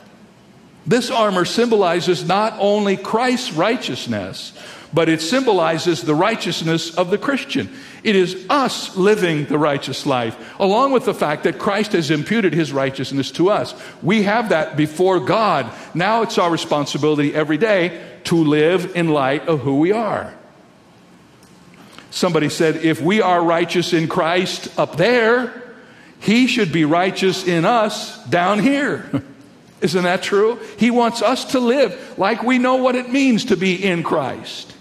This 0.86 1.10
armor 1.10 1.44
symbolizes 1.44 2.24
not 2.24 2.54
only 2.60 2.96
Christ's 2.96 3.52
righteousness, 3.52 4.52
but 4.92 5.08
it 5.08 5.20
symbolizes 5.20 6.02
the 6.02 6.14
righteousness 6.14 6.94
of 6.94 7.10
the 7.10 7.18
Christian. 7.18 7.74
It 8.02 8.16
is 8.16 8.46
us 8.48 8.96
living 8.96 9.46
the 9.46 9.58
righteous 9.58 10.06
life, 10.06 10.36
along 10.58 10.92
with 10.92 11.04
the 11.04 11.14
fact 11.14 11.44
that 11.44 11.58
Christ 11.58 11.92
has 11.92 12.10
imputed 12.10 12.54
his 12.54 12.72
righteousness 12.72 13.30
to 13.32 13.50
us. 13.50 13.74
We 14.02 14.22
have 14.22 14.50
that 14.50 14.76
before 14.76 15.20
God. 15.20 15.70
Now 15.94 16.22
it's 16.22 16.38
our 16.38 16.50
responsibility 16.50 17.34
every 17.34 17.58
day 17.58 18.00
to 18.24 18.36
live 18.36 18.96
in 18.96 19.08
light 19.08 19.48
of 19.48 19.60
who 19.60 19.78
we 19.78 19.92
are. 19.92 20.34
Somebody 22.10 22.48
said, 22.48 22.76
if 22.76 23.00
we 23.00 23.20
are 23.20 23.42
righteous 23.42 23.92
in 23.92 24.08
Christ 24.08 24.78
up 24.78 24.96
there, 24.96 25.62
he 26.20 26.46
should 26.46 26.72
be 26.72 26.84
righteous 26.84 27.46
in 27.46 27.64
us 27.64 28.24
down 28.24 28.60
here. 28.60 29.22
Isn't 29.80 30.04
that 30.04 30.22
true? 30.22 30.58
He 30.78 30.90
wants 30.90 31.20
us 31.20 31.52
to 31.52 31.60
live 31.60 32.18
like 32.18 32.42
we 32.42 32.58
know 32.58 32.76
what 32.76 32.94
it 32.94 33.10
means 33.10 33.46
to 33.46 33.56
be 33.56 33.84
in 33.84 34.02
Christ. 34.02 34.72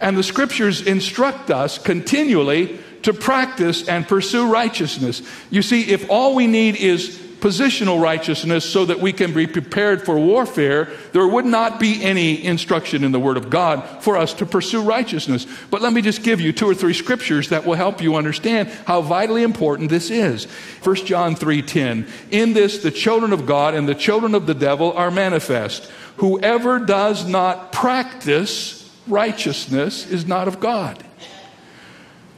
And 0.00 0.16
the 0.16 0.22
scriptures 0.22 0.82
instruct 0.82 1.50
us 1.50 1.78
continually 1.78 2.78
to 3.02 3.12
practice 3.12 3.88
and 3.88 4.06
pursue 4.06 4.50
righteousness. 4.50 5.22
You 5.50 5.62
see, 5.62 5.90
if 5.90 6.10
all 6.10 6.34
we 6.34 6.46
need 6.46 6.76
is 6.76 7.26
positional 7.40 8.00
righteousness 8.00 8.64
so 8.64 8.86
that 8.86 8.98
we 8.98 9.12
can 9.12 9.32
be 9.32 9.46
prepared 9.46 10.04
for 10.04 10.18
warfare, 10.18 10.88
there 11.12 11.26
would 11.26 11.44
not 11.44 11.78
be 11.78 12.02
any 12.02 12.42
instruction 12.44 13.04
in 13.04 13.12
the 13.12 13.20
Word 13.20 13.36
of 13.36 13.50
God 13.50 14.02
for 14.02 14.16
us 14.16 14.34
to 14.34 14.46
pursue 14.46 14.82
righteousness. 14.82 15.46
But 15.70 15.82
let 15.82 15.92
me 15.92 16.02
just 16.02 16.22
give 16.22 16.40
you 16.40 16.52
two 16.52 16.68
or 16.68 16.74
three 16.74 16.94
scriptures 16.94 17.50
that 17.50 17.64
will 17.64 17.74
help 17.74 18.02
you 18.02 18.16
understand 18.16 18.68
how 18.86 19.02
vitally 19.02 19.42
important 19.42 19.90
this 19.90 20.10
is. 20.10 20.46
1 20.82 21.06
John 21.06 21.36
3:10. 21.36 22.06
In 22.30 22.54
this 22.54 22.78
the 22.78 22.90
children 22.90 23.32
of 23.32 23.46
God 23.46 23.74
and 23.74 23.88
the 23.88 23.94
children 23.94 24.34
of 24.34 24.46
the 24.46 24.54
devil 24.54 24.92
are 24.94 25.10
manifest. 25.10 25.90
Whoever 26.16 26.78
does 26.78 27.28
not 27.28 27.70
practice 27.70 28.85
righteousness 29.08 30.06
is 30.06 30.26
not 30.26 30.48
of 30.48 30.60
God. 30.60 31.02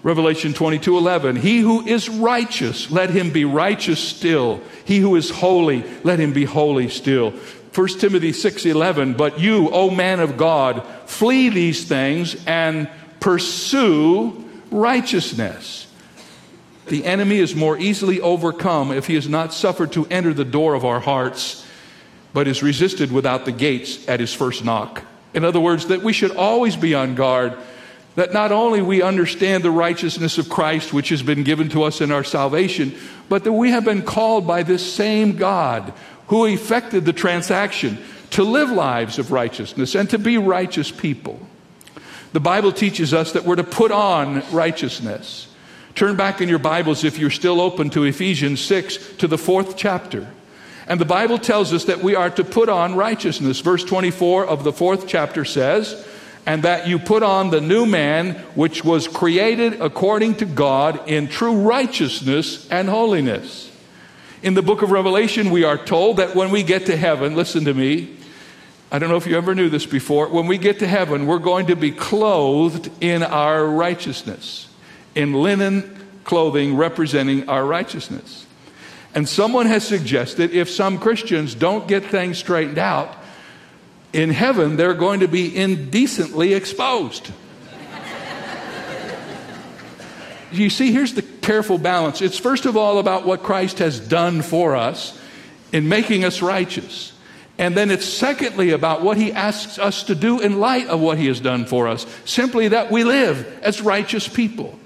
Revelation 0.03 0.55
22 0.55 0.97
11. 0.97 1.37
He 1.37 1.59
who 1.59 1.85
is 1.85 2.09
righteous, 2.09 2.91
let 2.91 3.11
him 3.11 3.31
be 3.31 3.45
righteous 3.45 4.01
still. 4.01 4.61
He 4.85 4.99
who 4.99 5.17
is 5.17 5.31
holy, 5.31 5.85
let 6.05 6.21
him 6.21 6.33
be 6.33 6.45
holy 6.45 6.89
still. 6.89 7.33
1 7.75 7.89
Timothy 7.99 8.33
6 8.33 8.67
11. 8.67 9.15
But 9.15 9.41
you, 9.41 9.71
O 9.71 9.91
man 9.91 10.21
of 10.21 10.37
God, 10.37 10.85
flee 11.07 11.49
these 11.49 11.87
things 11.87 12.43
and 12.47 12.89
pursue 13.21 14.45
righteousness. 14.71 15.87
The 16.87 17.05
enemy 17.05 17.37
is 17.37 17.55
more 17.55 17.77
easily 17.77 18.21
overcome 18.21 18.93
if 18.93 19.07
he 19.07 19.15
is 19.15 19.29
not 19.29 19.53
suffered 19.53 19.93
to 19.93 20.07
enter 20.07 20.33
the 20.33 20.45
door 20.45 20.75
of 20.75 20.85
our 20.85 21.01
hearts, 21.01 21.67
but 22.33 22.49
is 22.49 22.63
resisted 22.63 23.13
without 23.13 23.45
the 23.45 23.53
gates 23.53 24.09
at 24.09 24.21
his 24.21 24.33
first 24.33 24.65
knock. 24.65 25.03
In 25.39 25.45
other 25.45 25.61
words, 25.61 25.87
that 25.87 26.03
we 26.03 26.13
should 26.13 26.35
always 26.35 26.75
be 26.75 26.97
on 26.97 27.15
guard 27.15 27.57
that 28.17 28.33
not 28.33 28.51
only 28.51 28.83
we 28.83 29.03
understand 29.03 29.63
the 29.63 29.71
righteousness 29.71 30.37
of 30.37 30.49
Christ, 30.49 30.93
which 30.93 31.11
has 31.11 31.23
been 31.23 31.45
given 31.45 31.69
to 31.69 31.85
us 31.85 32.01
in 32.01 32.11
our 32.11 32.25
salvation, 32.25 32.93
but 33.29 33.45
that 33.45 33.53
we 33.53 33.71
have 33.71 33.85
been 33.85 34.03
called 34.03 34.49
by 34.49 34.65
this 34.65 34.93
same 34.93 35.37
God 35.37 35.93
who 36.27 36.45
effected 36.45 37.05
the 37.05 37.13
transaction 37.13 37.99
to 38.31 38.43
live 38.43 38.69
lives 38.69 39.21
of 39.21 39.31
righteousness 39.31 39.95
and 39.95 40.11
to 40.11 40.19
be 40.19 40.39
righteous 40.39 40.91
people. 40.91 41.39
The 42.33 42.41
Bible 42.41 42.73
teaches 42.73 43.15
us 43.15 43.31
that 43.31 43.45
we're 43.45 43.55
to 43.55 43.63
put 43.63 43.93
on 43.93 44.43
righteousness. 44.51 45.47
Turn 45.95 46.17
back 46.17 46.41
in 46.41 46.49
your 46.49 46.59
Bibles, 46.59 47.05
if 47.05 47.17
you're 47.17 47.31
still 47.31 47.61
open 47.61 47.91
to 47.91 48.03
Ephesians 48.03 48.61
6, 48.61 49.19
to 49.19 49.29
the 49.29 49.39
fourth 49.39 49.77
chapter. 49.77 50.27
And 50.89 50.99
the 50.99 51.05
Bible 51.05 51.39
tells 51.39 51.75
us 51.75 51.85
that 51.85 52.03
we 52.03 52.15
are 52.15 52.31
to 52.31 52.43
put 52.43 52.71
on 52.71 52.97
righteousness. 52.97 53.61
Verse 53.61 53.85
24 53.85 54.47
of 54.47 54.65
the 54.65 54.73
fourth 54.73 55.07
chapter 55.07 55.45
says, 55.45 56.07
and 56.47 56.63
that 56.63 56.89
you 56.89 56.99
put 56.99 57.23
on 57.23 57.51
the 57.51 57.61
new 57.61 57.85
man, 57.85 58.37
which 58.55 58.83
was 58.83 59.07
created 59.07 59.83
according 59.83 60.37
to 60.37 60.47
God 60.47 61.07
in 61.07 61.29
true 61.29 61.61
righteousness 61.61 62.67
and 62.71 62.89
holiness. 62.89 63.71
In 64.43 64.55
the 64.55 64.63
book 64.63 64.81
of 64.81 64.91
Revelation, 64.91 65.51
we 65.51 65.65
are 65.65 65.77
told 65.77 66.17
that 66.17 66.35
when 66.35 66.51
we 66.51 66.63
get 66.63 66.87
to 66.87 66.97
heaven, 66.97 67.37
listen 67.37 67.67
to 67.67 67.75
me, 67.75 68.17
I 68.91 68.99
don't 68.99 69.11
know 69.11 69.17
if 69.17 69.27
you 69.27 69.37
ever 69.37 69.55
knew 69.55 69.69
this 69.69 69.85
before, 69.85 70.29
when 70.29 70.47
we 70.47 70.57
get 70.57 70.79
to 70.79 70.87
heaven, 70.87 71.27
we're 71.27 71.39
going 71.39 71.67
to 71.67 71.77
be 71.77 71.91
clothed 71.91 72.91
in 73.03 73.23
our 73.23 73.67
righteousness, 73.67 74.69
in 75.15 75.35
linen 75.35 75.99
clothing 76.25 76.77
representing 76.77 77.47
our 77.51 77.67
righteousness. 77.67 78.47
And 79.15 79.29
someone 79.29 79.67
has 79.67 79.87
suggested 79.87 80.53
if 80.53 80.69
some 80.69 80.99
Christians 80.99 81.55
don't 81.55 81.89
get 81.89 82.05
things 82.05 82.39
straightened 82.39 82.79
out, 82.79 83.17
in 84.13 84.31
heaven, 84.31 84.77
they're 84.77 84.95
going 84.95 85.21
to 85.21 85.29
be 85.29 85.55
indecently 85.55 86.55
exposed. 86.55 87.31
you 90.51 90.71
see, 90.71 90.93
here's 90.93 91.15
the 91.15 91.23
careful 91.23 91.79
balance. 91.79 92.23
It's 92.23 92.39
first 92.39 92.67
of 92.67 92.77
all 92.77 92.99
about 92.99 93.27
what 93.27 93.43
Christ 93.43 93.81
has 93.81 94.01
done 94.01 94.43
for 94.43 94.77
us 94.77 95.19
in 95.73 95.89
making 95.89 96.25
us 96.25 96.41
righteous. 96.41 97.13
And 97.59 97.77
then 97.77 97.91
it's 97.91 98.07
secondly 98.07 98.71
about 98.71 99.03
what 99.03 99.17
he 99.17 99.33
asks 99.33 99.79
us 99.79 100.05
to 100.05 100.15
do 100.15 100.41
in 100.41 100.61
light 100.61 100.87
of 100.87 101.01
what 101.01 101.19
he 101.19 101.27
has 101.27 101.41
done 101.41 101.67
for 101.67 101.89
us. 101.89 102.07
Simply 102.25 102.69
that 102.69 102.91
we 102.91 103.05
live 103.05 103.61
as 103.63 103.83
righteous 103.83 104.29
people. 104.29 104.79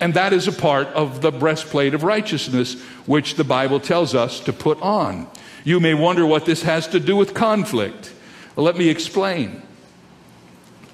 And 0.00 0.14
that 0.14 0.32
is 0.32 0.46
a 0.46 0.52
part 0.52 0.88
of 0.88 1.22
the 1.22 1.30
breastplate 1.30 1.94
of 1.94 2.02
righteousness, 2.02 2.80
which 3.06 3.34
the 3.34 3.44
Bible 3.44 3.80
tells 3.80 4.14
us 4.14 4.40
to 4.40 4.52
put 4.52 4.80
on. 4.82 5.26
You 5.64 5.80
may 5.80 5.94
wonder 5.94 6.26
what 6.26 6.44
this 6.44 6.62
has 6.62 6.86
to 6.88 7.00
do 7.00 7.16
with 7.16 7.34
conflict. 7.34 8.12
Let 8.56 8.76
me 8.76 8.88
explain. 8.88 9.62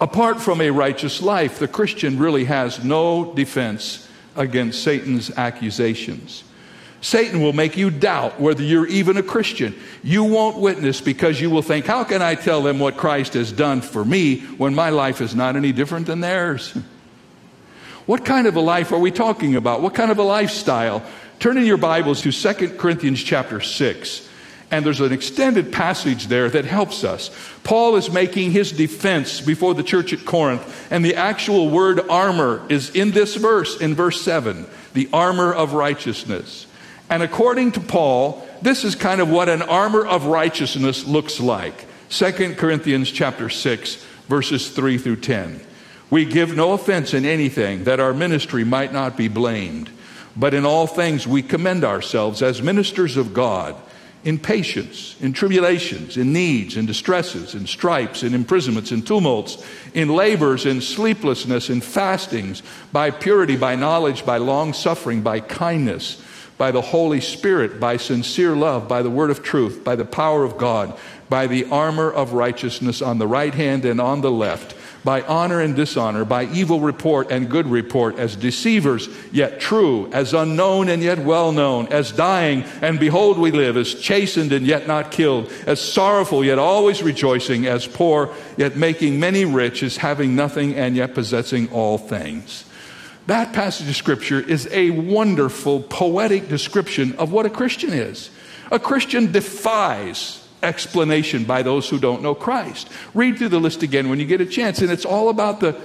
Apart 0.00 0.40
from 0.40 0.60
a 0.60 0.70
righteous 0.70 1.20
life, 1.20 1.58
the 1.58 1.68
Christian 1.68 2.18
really 2.18 2.44
has 2.44 2.82
no 2.82 3.34
defense 3.34 4.08
against 4.34 4.82
Satan's 4.82 5.30
accusations. 5.36 6.44
Satan 7.00 7.42
will 7.42 7.52
make 7.52 7.76
you 7.76 7.90
doubt 7.90 8.40
whether 8.40 8.62
you're 8.62 8.86
even 8.86 9.16
a 9.16 9.22
Christian. 9.22 9.74
You 10.04 10.24
won't 10.24 10.56
witness 10.58 11.00
because 11.00 11.40
you 11.40 11.50
will 11.50 11.62
think, 11.62 11.84
How 11.84 12.04
can 12.04 12.22
I 12.22 12.36
tell 12.36 12.62
them 12.62 12.78
what 12.78 12.96
Christ 12.96 13.34
has 13.34 13.50
done 13.50 13.80
for 13.80 14.04
me 14.04 14.40
when 14.40 14.74
my 14.74 14.90
life 14.90 15.20
is 15.20 15.34
not 15.34 15.56
any 15.56 15.72
different 15.72 16.06
than 16.06 16.20
theirs? 16.20 16.76
What 18.12 18.26
kind 18.26 18.46
of 18.46 18.56
a 18.56 18.60
life 18.60 18.92
are 18.92 18.98
we 18.98 19.10
talking 19.10 19.56
about? 19.56 19.80
What 19.80 19.94
kind 19.94 20.10
of 20.10 20.18
a 20.18 20.22
lifestyle? 20.22 21.02
Turn 21.38 21.56
in 21.56 21.64
your 21.64 21.78
Bibles 21.78 22.20
to 22.20 22.30
2 22.30 22.76
Corinthians 22.76 23.22
chapter 23.22 23.58
6. 23.58 24.28
And 24.70 24.84
there's 24.84 25.00
an 25.00 25.14
extended 25.14 25.72
passage 25.72 26.26
there 26.26 26.50
that 26.50 26.66
helps 26.66 27.04
us. 27.04 27.30
Paul 27.64 27.96
is 27.96 28.10
making 28.10 28.50
his 28.50 28.70
defense 28.70 29.40
before 29.40 29.72
the 29.72 29.82
church 29.82 30.12
at 30.12 30.26
Corinth, 30.26 30.88
and 30.92 31.02
the 31.02 31.14
actual 31.14 31.70
word 31.70 32.06
armor 32.10 32.62
is 32.68 32.90
in 32.90 33.12
this 33.12 33.36
verse, 33.36 33.80
in 33.80 33.94
verse 33.94 34.20
7, 34.20 34.66
the 34.92 35.08
armor 35.10 35.50
of 35.50 35.72
righteousness. 35.72 36.66
And 37.08 37.22
according 37.22 37.72
to 37.72 37.80
Paul, 37.80 38.46
this 38.60 38.84
is 38.84 38.94
kind 38.94 39.22
of 39.22 39.30
what 39.30 39.48
an 39.48 39.62
armor 39.62 40.04
of 40.04 40.26
righteousness 40.26 41.06
looks 41.06 41.40
like. 41.40 41.86
2 42.10 42.56
Corinthians 42.56 43.10
chapter 43.10 43.48
6, 43.48 44.04
verses 44.28 44.68
3 44.68 44.98
through 44.98 45.16
10. 45.16 45.62
We 46.12 46.26
give 46.26 46.54
no 46.54 46.74
offense 46.74 47.14
in 47.14 47.24
anything 47.24 47.84
that 47.84 47.98
our 47.98 48.12
ministry 48.12 48.64
might 48.64 48.92
not 48.92 49.16
be 49.16 49.28
blamed, 49.28 49.88
but 50.36 50.52
in 50.52 50.66
all 50.66 50.86
things 50.86 51.26
we 51.26 51.40
commend 51.42 51.84
ourselves 51.84 52.42
as 52.42 52.60
ministers 52.60 53.16
of 53.16 53.32
God 53.32 53.74
in 54.22 54.38
patience, 54.38 55.16
in 55.22 55.32
tribulations, 55.32 56.18
in 56.18 56.34
needs, 56.34 56.76
in 56.76 56.84
distresses, 56.84 57.54
in 57.54 57.66
stripes, 57.66 58.22
in 58.24 58.34
imprisonments, 58.34 58.92
in 58.92 59.00
tumults, 59.00 59.64
in 59.94 60.10
labors, 60.10 60.66
in 60.66 60.82
sleeplessness, 60.82 61.70
in 61.70 61.80
fastings, 61.80 62.62
by 62.92 63.10
purity, 63.10 63.56
by 63.56 63.74
knowledge, 63.74 64.26
by 64.26 64.36
long 64.36 64.74
suffering, 64.74 65.22
by 65.22 65.40
kindness, 65.40 66.22
by 66.58 66.70
the 66.70 66.82
Holy 66.82 67.22
Spirit, 67.22 67.80
by 67.80 67.96
sincere 67.96 68.54
love, 68.54 68.86
by 68.86 69.00
the 69.00 69.08
word 69.08 69.30
of 69.30 69.42
truth, 69.42 69.82
by 69.82 69.96
the 69.96 70.04
power 70.04 70.44
of 70.44 70.58
God, 70.58 70.94
by 71.30 71.46
the 71.46 71.64
armor 71.70 72.12
of 72.12 72.34
righteousness 72.34 73.00
on 73.00 73.16
the 73.16 73.26
right 73.26 73.54
hand 73.54 73.86
and 73.86 73.98
on 73.98 74.20
the 74.20 74.30
left 74.30 74.76
by 75.04 75.22
honor 75.22 75.60
and 75.60 75.74
dishonor, 75.74 76.24
by 76.24 76.44
evil 76.44 76.80
report 76.80 77.30
and 77.30 77.50
good 77.50 77.66
report, 77.66 78.18
as 78.18 78.36
deceivers 78.36 79.08
yet 79.32 79.60
true, 79.60 80.10
as 80.12 80.32
unknown 80.32 80.88
and 80.88 81.02
yet 81.02 81.18
well 81.18 81.52
known, 81.52 81.86
as 81.88 82.12
dying 82.12 82.62
and 82.80 83.00
behold 83.00 83.38
we 83.38 83.50
live, 83.50 83.76
as 83.76 83.94
chastened 83.94 84.52
and 84.52 84.66
yet 84.66 84.86
not 84.86 85.10
killed, 85.10 85.50
as 85.66 85.80
sorrowful 85.80 86.44
yet 86.44 86.58
always 86.58 87.02
rejoicing, 87.02 87.66
as 87.66 87.86
poor 87.86 88.32
yet 88.56 88.76
making 88.76 89.18
many 89.18 89.44
rich, 89.44 89.82
as 89.82 89.96
having 89.96 90.36
nothing 90.36 90.74
and 90.74 90.94
yet 90.96 91.14
possessing 91.14 91.68
all 91.70 91.98
things. 91.98 92.64
That 93.26 93.52
passage 93.52 93.88
of 93.88 93.96
Scripture 93.96 94.40
is 94.40 94.68
a 94.72 94.90
wonderful 94.90 95.80
poetic 95.80 96.48
description 96.48 97.14
of 97.16 97.32
what 97.32 97.46
a 97.46 97.50
Christian 97.50 97.92
is. 97.92 98.30
A 98.70 98.78
Christian 98.78 99.30
defies 99.30 100.41
explanation 100.62 101.44
by 101.44 101.62
those 101.62 101.88
who 101.88 101.98
don't 101.98 102.22
know 102.22 102.34
Christ. 102.34 102.88
Read 103.14 103.38
through 103.38 103.50
the 103.50 103.60
list 103.60 103.82
again 103.82 104.08
when 104.08 104.20
you 104.20 104.26
get 104.26 104.40
a 104.40 104.46
chance, 104.46 104.80
and 104.80 104.90
it's 104.90 105.04
all 105.04 105.28
about 105.28 105.60
the 105.60 105.80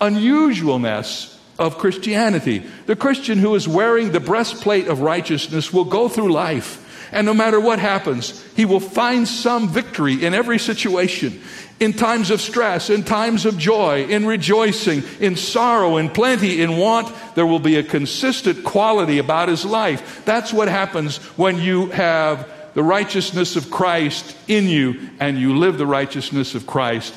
unusualness 0.00 1.38
of 1.58 1.78
Christianity. 1.78 2.64
The 2.86 2.96
Christian 2.96 3.38
who 3.38 3.54
is 3.54 3.68
wearing 3.68 4.12
the 4.12 4.20
breastplate 4.20 4.88
of 4.88 5.00
righteousness 5.00 5.72
will 5.72 5.84
go 5.84 6.08
through 6.08 6.32
life. 6.32 6.86
And 7.12 7.26
no 7.26 7.34
matter 7.34 7.58
what 7.60 7.78
happens, 7.80 8.42
he 8.54 8.64
will 8.64 8.80
find 8.80 9.26
some 9.26 9.68
victory 9.68 10.24
in 10.24 10.32
every 10.32 10.58
situation. 10.58 11.40
In 11.80 11.92
times 11.92 12.30
of 12.30 12.40
stress, 12.40 12.88
in 12.88 13.04
times 13.04 13.46
of 13.46 13.58
joy, 13.58 14.04
in 14.04 14.26
rejoicing, 14.26 15.02
in 15.18 15.34
sorrow, 15.34 15.96
in 15.96 16.08
plenty, 16.10 16.62
in 16.62 16.76
want, 16.76 17.12
there 17.34 17.46
will 17.46 17.58
be 17.58 17.76
a 17.76 17.82
consistent 17.82 18.64
quality 18.64 19.18
about 19.18 19.48
his 19.48 19.64
life. 19.64 20.24
That's 20.24 20.52
what 20.52 20.68
happens 20.68 21.16
when 21.36 21.58
you 21.58 21.86
have 21.88 22.48
the 22.74 22.82
righteousness 22.82 23.56
of 23.56 23.70
Christ 23.70 24.36
in 24.48 24.68
you 24.68 25.10
and 25.18 25.38
you 25.38 25.56
live 25.56 25.78
the 25.78 25.86
righteousness 25.86 26.54
of 26.54 26.66
Christ 26.66 27.14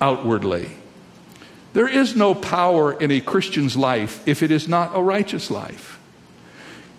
outwardly. 0.00 0.70
There 1.72 1.88
is 1.88 2.16
no 2.16 2.34
power 2.34 2.92
in 2.92 3.10
a 3.10 3.20
Christian's 3.20 3.76
life 3.76 4.26
if 4.26 4.42
it 4.42 4.50
is 4.50 4.68
not 4.68 4.96
a 4.96 5.02
righteous 5.02 5.50
life. 5.50 5.98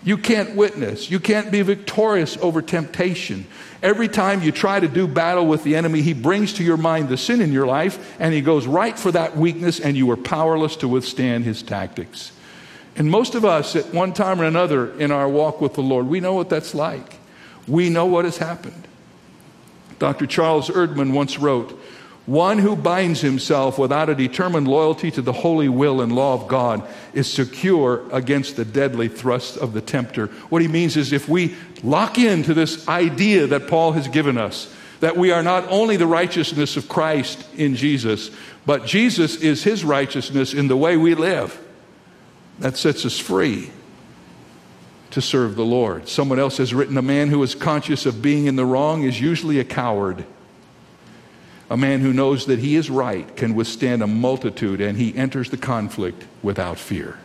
You 0.04 0.18
can't 0.18 0.56
witness. 0.56 1.12
You 1.12 1.20
can't 1.20 1.52
be 1.52 1.62
victorious 1.62 2.38
over 2.38 2.62
temptation. 2.62 3.46
Every 3.84 4.08
time 4.08 4.42
you 4.42 4.52
try 4.52 4.80
to 4.80 4.88
do 4.88 5.08
battle 5.08 5.46
with 5.46 5.64
the 5.64 5.76
enemy, 5.76 6.02
he 6.02 6.14
brings 6.14 6.54
to 6.54 6.64
your 6.64 6.78
mind 6.78 7.10
the 7.10 7.18
sin 7.18 7.42
in 7.42 7.52
your 7.52 7.68
life 7.68 8.16
and 8.20 8.34
he 8.34 8.42
goes 8.42 8.66
right 8.66 8.98
for 8.98 9.12
that 9.12 9.36
weakness, 9.36 9.80
and 9.80 9.98
you 9.98 10.10
are 10.12 10.18
powerless 10.18 10.78
to 10.78 10.88
withstand 10.88 11.44
his 11.44 11.62
tactics. 11.62 12.32
And 12.96 13.10
most 13.10 13.36
of 13.36 13.46
us, 13.46 13.76
at 13.76 13.94
one 13.94 14.14
time 14.14 14.42
or 14.42 14.46
another 14.46 14.98
in 15.00 15.12
our 15.12 15.28
walk 15.28 15.62
with 15.62 15.74
the 15.74 15.82
Lord, 15.82 16.08
we 16.08 16.20
know 16.20 16.34
what 16.34 16.50
that's 16.50 16.74
like. 16.74 17.19
We 17.70 17.90
know 17.90 18.08
what 18.08 18.26
has 18.26 18.38
happened. 18.38 18.88
Dr. 20.00 20.26
Charles 20.26 20.70
Erdman 20.70 21.14
once 21.14 21.38
wrote, 21.38 21.80
one 22.26 22.60
who 22.60 22.76
binds 22.76 23.22
himself 23.22 23.80
without 23.80 24.08
a 24.08 24.14
determined 24.14 24.68
loyalty 24.68 25.10
to 25.12 25.22
the 25.22 25.34
holy 25.34 25.68
will 25.68 26.00
and 26.00 26.14
law 26.14 26.36
of 26.36 26.48
God 26.48 26.88
is 27.14 27.32
secure 27.32 28.04
against 28.12 28.56
the 28.56 28.66
deadly 28.66 29.08
thrust 29.08 29.58
of 29.58 29.74
the 29.74 29.82
tempter. 29.82 30.28
What 30.50 30.62
he 30.62 30.68
means 30.68 30.96
is 30.96 31.12
if 31.12 31.28
we 31.28 31.56
lock 31.82 32.20
into 32.20 32.54
this 32.54 32.88
idea 32.88 33.48
that 33.48 33.68
Paul 33.68 33.94
has 33.94 34.08
given 34.08 34.38
us, 34.38 34.72
that 35.00 35.18
we 35.18 35.32
are 35.32 35.42
not 35.42 35.66
only 35.70 35.98
the 35.98 36.06
righteousness 36.06 36.78
of 36.78 36.88
Christ 36.88 37.44
in 37.56 37.76
Jesus, 37.76 38.30
but 38.64 38.86
Jesus 38.86 39.38
is 39.38 39.64
his 39.64 39.84
righteousness 39.84 40.54
in 40.54 40.68
the 40.68 40.78
way 40.78 40.98
we 40.98 41.16
live, 41.16 41.60
that 42.60 42.78
sets 42.78 43.06
us 43.06 43.18
free 43.18 43.72
to 45.12 45.22
serve 45.22 45.56
the 45.56 45.65
Lord. 45.65 46.08
Someone 46.08 46.39
else 46.39 46.58
has 46.58 46.74
written 46.74 46.98
a 46.98 47.02
man 47.02 47.30
who 47.30 47.41
is 47.43 47.56
conscious 47.56 48.06
of 48.06 48.22
being 48.22 48.45
in 48.45 48.56
the 48.56 48.65
wrong 48.65 49.04
is 49.04 49.19
usually 49.19 49.60
a 49.60 49.63
coward. 49.63 50.26
A 51.69 51.78
man 51.78 52.02
who 52.02 52.13
knows 52.13 52.45
that 52.48 52.60
he 52.60 52.76
is 52.76 52.89
right 52.89 53.36
can 53.36 53.56
withstand 53.56 54.02
a 54.02 54.08
multitude 54.08 54.82
and 54.82 54.98
he 54.98 55.15
enters 55.15 55.50
the 55.50 55.58
conflict 55.58 56.26
without 56.41 56.80
fear. 56.80 57.19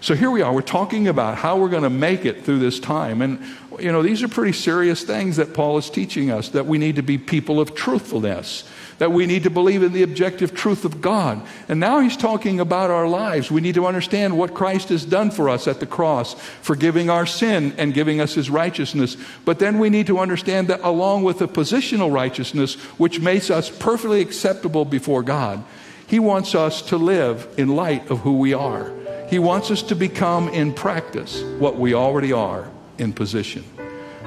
So 0.00 0.14
here 0.14 0.30
we 0.30 0.42
are. 0.42 0.52
We're 0.52 0.60
talking 0.60 1.08
about 1.08 1.38
how 1.38 1.56
we're 1.56 1.70
going 1.70 1.82
to 1.82 1.90
make 1.90 2.26
it 2.26 2.44
through 2.44 2.58
this 2.58 2.78
time. 2.78 3.22
And, 3.22 3.42
you 3.80 3.92
know, 3.92 4.02
these 4.02 4.22
are 4.22 4.28
pretty 4.28 4.52
serious 4.52 5.02
things 5.02 5.36
that 5.36 5.54
Paul 5.54 5.78
is 5.78 5.90
teaching 5.90 6.30
us 6.30 6.50
that 6.50 6.66
we 6.66 6.78
need 6.78 6.96
to 6.96 7.02
be 7.02 7.18
people 7.18 7.60
of 7.60 7.74
truthfulness 7.74 8.64
that 8.98 9.12
we 9.12 9.26
need 9.26 9.42
to 9.42 9.50
believe 9.50 9.82
in 9.82 9.92
the 9.92 10.02
objective 10.02 10.54
truth 10.54 10.84
of 10.84 11.00
God. 11.00 11.44
And 11.68 11.80
now 11.80 12.00
he's 12.00 12.16
talking 12.16 12.60
about 12.60 12.90
our 12.90 13.08
lives. 13.08 13.50
We 13.50 13.60
need 13.60 13.74
to 13.74 13.86
understand 13.86 14.38
what 14.38 14.54
Christ 14.54 14.88
has 14.90 15.04
done 15.04 15.30
for 15.30 15.48
us 15.48 15.66
at 15.66 15.80
the 15.80 15.86
cross, 15.86 16.34
forgiving 16.62 17.10
our 17.10 17.26
sin 17.26 17.74
and 17.76 17.94
giving 17.94 18.20
us 18.20 18.34
his 18.34 18.50
righteousness. 18.50 19.16
But 19.44 19.58
then 19.58 19.78
we 19.78 19.90
need 19.90 20.06
to 20.08 20.18
understand 20.18 20.68
that 20.68 20.80
along 20.82 21.24
with 21.24 21.38
the 21.38 21.48
positional 21.48 22.12
righteousness, 22.12 22.74
which 22.98 23.20
makes 23.20 23.50
us 23.50 23.70
perfectly 23.70 24.20
acceptable 24.20 24.84
before 24.84 25.22
God, 25.22 25.64
he 26.06 26.18
wants 26.18 26.54
us 26.54 26.82
to 26.82 26.96
live 26.96 27.48
in 27.56 27.74
light 27.74 28.10
of 28.10 28.20
who 28.20 28.38
we 28.38 28.52
are. 28.52 28.92
He 29.28 29.38
wants 29.38 29.70
us 29.70 29.82
to 29.84 29.96
become 29.96 30.48
in 30.50 30.74
practice 30.74 31.42
what 31.58 31.76
we 31.76 31.94
already 31.94 32.32
are 32.32 32.70
in 32.98 33.12
position. 33.12 33.64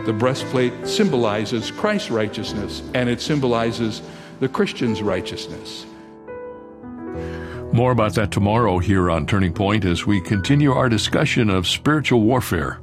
The 0.06 0.14
breastplate 0.14 0.88
symbolizes 0.88 1.72
Christ's 1.72 2.12
righteousness 2.12 2.82
and 2.94 3.10
it 3.10 3.20
symbolizes 3.20 4.02
the 4.40 4.48
Christian's 4.48 5.02
righteousness. 5.02 5.86
More 7.74 7.92
about 7.92 8.14
that 8.16 8.32
tomorrow 8.32 8.80
here 8.80 9.10
on 9.10 9.26
Turning 9.26 9.54
Point 9.54 9.86
as 9.86 10.06
we 10.06 10.22
continue 10.22 10.72
our 10.72 10.90
discussion 10.90 11.50
of 11.50 11.68
spiritual 11.68 12.22
warfare. 12.22 12.80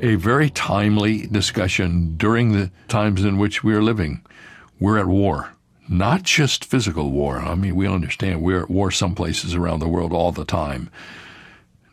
A 0.00 0.14
very 0.14 0.48
timely 0.50 1.26
discussion 1.26 2.16
during 2.16 2.52
the 2.52 2.70
times 2.88 3.24
in 3.24 3.38
which 3.38 3.62
we 3.62 3.74
are 3.74 3.82
living. 3.82 4.24
We're 4.80 4.98
at 4.98 5.06
war. 5.06 5.52
Not 5.88 6.22
just 6.22 6.64
physical 6.64 7.10
war. 7.10 7.38
I 7.38 7.54
mean, 7.54 7.74
we 7.74 7.86
understand 7.86 8.42
we're 8.42 8.62
at 8.62 8.70
war 8.70 8.90
some 8.90 9.14
places 9.14 9.54
around 9.54 9.80
the 9.80 9.88
world 9.88 10.12
all 10.12 10.32
the 10.32 10.44
time. 10.44 10.90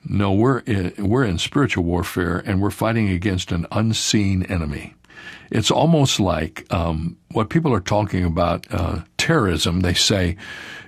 No, 0.08 0.32
we're 0.34 0.60
in, 0.60 0.94
we're 0.98 1.24
in 1.24 1.38
spiritual 1.38 1.84
warfare 1.84 2.38
and 2.46 2.62
we're 2.62 2.70
fighting 2.70 3.10
against 3.10 3.52
an 3.52 3.66
unseen 3.72 4.44
enemy. 4.44 4.94
It's 5.52 5.72
almost 5.72 6.20
like 6.20 6.66
um, 6.74 7.18
what 7.32 7.50
people 7.50 7.74
are 7.74 7.80
talking 7.80 8.24
about 8.24 8.66
uh, 8.72 9.02
terrorism. 9.18 9.82
They 9.82 9.94
say 9.94 10.38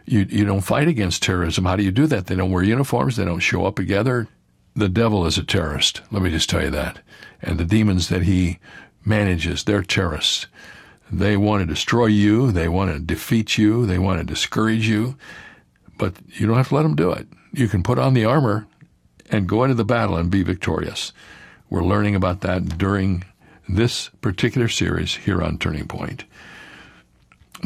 you 0.06 0.26
you 0.30 0.46
don't 0.46 0.62
fight 0.62 0.88
against 0.88 1.24
terrorism. 1.24 1.66
How 1.66 1.76
do 1.76 1.84
you 1.84 1.92
do 1.92 2.08
that? 2.08 2.28
They 2.28 2.36
don't 2.36 2.52
wear 2.52 2.64
uniforms. 2.64 3.16
They 3.16 3.26
don't 3.26 3.40
show 3.40 3.66
up 3.66 3.76
together. 3.76 4.28
The 4.76 4.90
devil 4.90 5.26
is 5.26 5.38
a 5.38 5.44
terrorist. 5.44 6.02
Let 6.12 6.22
me 6.22 6.30
just 6.30 6.50
tell 6.50 6.64
you 6.64 6.70
that. 6.72 7.00
And 7.42 7.60
the 7.60 7.66
demons 7.66 8.10
that 8.10 8.24
he 8.24 8.60
manages, 9.04 9.64
they're 9.64 9.84
terrorists. 9.84 10.48
They 11.12 11.38
want 11.38 11.62
to 11.62 11.66
destroy 11.66 12.08
you. 12.08 12.52
They 12.52 12.68
want 12.68 12.92
to 12.92 13.00
defeat 13.00 13.58
you. 13.58 13.86
They 13.86 13.98
want 13.98 14.20
to 14.20 14.26
discourage 14.26 14.88
you. 14.88 15.18
But 15.98 16.16
you 16.28 16.46
don't 16.46 16.58
have 16.58 16.70
to 16.70 16.76
let 16.76 16.84
them 16.84 16.96
do 16.96 17.12
it. 17.12 17.28
You 17.54 17.68
can 17.68 17.82
put 17.82 17.98
on 17.98 18.14
the 18.14 18.26
armor 18.26 18.68
and 19.30 19.48
go 19.48 19.64
into 19.64 19.76
the 19.76 19.86
battle 19.86 20.18
and 20.18 20.32
be 20.32 20.44
victorious. 20.44 21.14
We're 21.70 21.84
learning 21.84 22.16
about 22.16 22.42
that 22.42 22.78
during 22.78 23.24
this 23.68 24.10
particular 24.22 24.68
series 24.68 25.16
here 25.16 25.42
on 25.42 25.58
Turning 25.58 25.88
Point. 25.88 26.24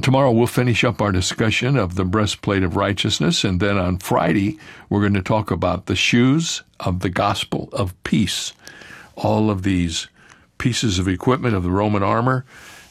Tomorrow 0.02 0.32
we'll 0.32 0.47
finish 0.47 0.84
up 0.84 1.02
our 1.02 1.12
discussion 1.12 1.76
of 1.78 1.95
the 1.95 2.06
breastplate 2.06 2.63
of 2.63 2.78
righteousness, 2.78 3.43
and 3.43 3.60
then 3.60 3.78
on 3.78 4.00
Friday 4.00 4.58
we're 4.89 5.02
going 5.02 5.13
to 5.13 5.21
talk 5.21 5.52
about 5.52 5.86
the 5.86 5.95
shoes 5.97 6.63
of 6.80 7.02
the 7.02 7.10
gospel 7.10 7.69
of 7.74 8.02
peace. 8.04 8.54
All 9.15 9.50
of 9.50 9.63
these 9.63 10.08
pieces 10.58 10.97
of 10.97 11.08
equipment 11.08 11.56
of 11.56 11.63
the 11.63 11.71
Roman 11.71 12.04
armor 12.04 12.45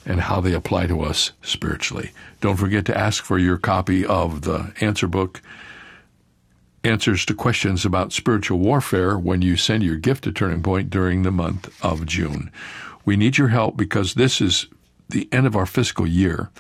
and 0.05 0.21
how 0.21 0.41
they 0.41 0.53
apply 0.53 0.87
to 0.87 1.01
us 1.01 1.33
spiritually. 1.43 2.11
Don't 2.41 2.57
forget 2.57 2.85
to 2.87 2.97
ask 2.97 3.25
for 3.25 3.39
your 3.39 3.57
copy 3.57 4.05
of 4.05 4.43
the 4.43 4.73
answer 4.81 5.07
book, 5.07 5.41
Answers 6.83 7.27
to 7.27 7.35
Questions 7.35 7.85
about 7.85 8.11
Spiritual 8.11 8.59
Warfare, 8.59 9.19
when 9.19 9.43
you 9.43 9.57
send 9.57 9.83
your 9.83 9.97
gift 9.97 10.25
to 10.25 10.33
Turning 10.33 10.63
Point 10.63 10.89
during 10.89 11.23
the 11.23 11.31
month 11.31 11.69
of 11.85 12.07
June. 12.07 12.51
We 13.05 13.17
need 13.17 13.37
your 13.37 13.49
help 13.49 13.77
because 13.77 14.15
this 14.15 14.41
is 14.41 14.67
the 15.11 15.29
end 15.31 15.47
of 15.47 15.55
our 15.55 15.67
fiscal 15.67 16.07
year. 16.07 16.51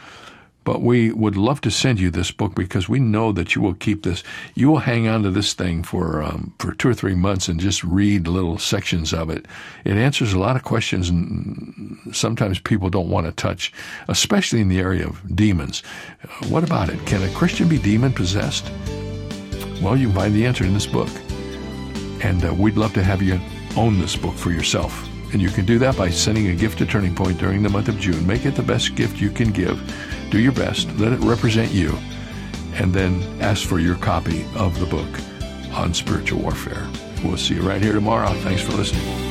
But 0.62 0.82
we 0.82 1.10
would 1.10 1.38
love 1.38 1.62
to 1.62 1.70
send 1.70 1.98
you 1.98 2.10
this 2.10 2.30
book 2.30 2.54
because 2.54 2.86
we 2.86 3.00
know 3.00 3.32
that 3.32 3.54
you 3.54 3.62
will 3.62 3.72
keep 3.72 4.02
this. 4.02 4.22
You 4.54 4.68
will 4.68 4.80
hang 4.80 5.08
on 5.08 5.22
to 5.22 5.30
this 5.30 5.54
thing 5.54 5.82
for 5.82 6.22
um, 6.22 6.52
for 6.58 6.74
two 6.74 6.90
or 6.90 6.94
three 6.94 7.14
months 7.14 7.48
and 7.48 7.58
just 7.58 7.82
read 7.82 8.28
little 8.28 8.58
sections 8.58 9.14
of 9.14 9.30
it. 9.30 9.46
It 9.86 9.96
answers 9.96 10.34
a 10.34 10.38
lot 10.38 10.56
of 10.56 10.64
questions, 10.64 11.08
and 11.08 11.98
sometimes 12.12 12.58
people 12.58 12.90
don't 12.90 13.08
want 13.08 13.24
to 13.24 13.32
touch, 13.32 13.72
especially 14.06 14.60
in 14.60 14.68
the 14.68 14.80
area 14.80 15.06
of 15.06 15.34
demons. 15.34 15.80
What 16.50 16.62
about 16.62 16.90
it? 16.90 17.06
Can 17.06 17.22
a 17.22 17.32
Christian 17.32 17.66
be 17.66 17.78
demon 17.78 18.12
possessed? 18.12 18.70
Well, 19.80 19.96
you 19.96 20.08
can 20.08 20.16
find 20.16 20.34
the 20.34 20.46
answer 20.46 20.64
in 20.64 20.74
this 20.74 20.86
book, 20.86 21.08
and 22.22 22.44
uh, 22.44 22.52
we'd 22.52 22.76
love 22.76 22.92
to 22.94 23.02
have 23.02 23.22
you 23.22 23.40
own 23.76 23.98
this 23.98 24.14
book 24.14 24.34
for 24.34 24.50
yourself. 24.50 25.08
And 25.32 25.40
you 25.40 25.48
can 25.48 25.64
do 25.64 25.78
that 25.78 25.96
by 25.96 26.10
sending 26.10 26.48
a 26.48 26.54
gift 26.54 26.78
to 26.78 26.86
Turning 26.86 27.14
Point 27.14 27.38
during 27.38 27.62
the 27.62 27.68
month 27.68 27.88
of 27.88 27.98
June. 27.98 28.26
Make 28.26 28.44
it 28.44 28.56
the 28.56 28.62
best 28.62 28.94
gift 28.94 29.20
you 29.20 29.30
can 29.30 29.52
give. 29.52 29.80
Do 30.30 30.38
your 30.38 30.52
best. 30.52 30.90
Let 30.98 31.12
it 31.12 31.20
represent 31.20 31.70
you. 31.72 31.96
And 32.74 32.92
then 32.92 33.22
ask 33.40 33.66
for 33.66 33.78
your 33.78 33.96
copy 33.96 34.44
of 34.54 34.78
the 34.78 34.86
book 34.86 35.08
on 35.72 35.94
spiritual 35.94 36.42
warfare. 36.42 36.88
We'll 37.24 37.36
see 37.36 37.54
you 37.54 37.62
right 37.62 37.80
here 37.80 37.92
tomorrow. 37.92 38.32
Thanks 38.40 38.62
for 38.62 38.72
listening. 38.72 39.30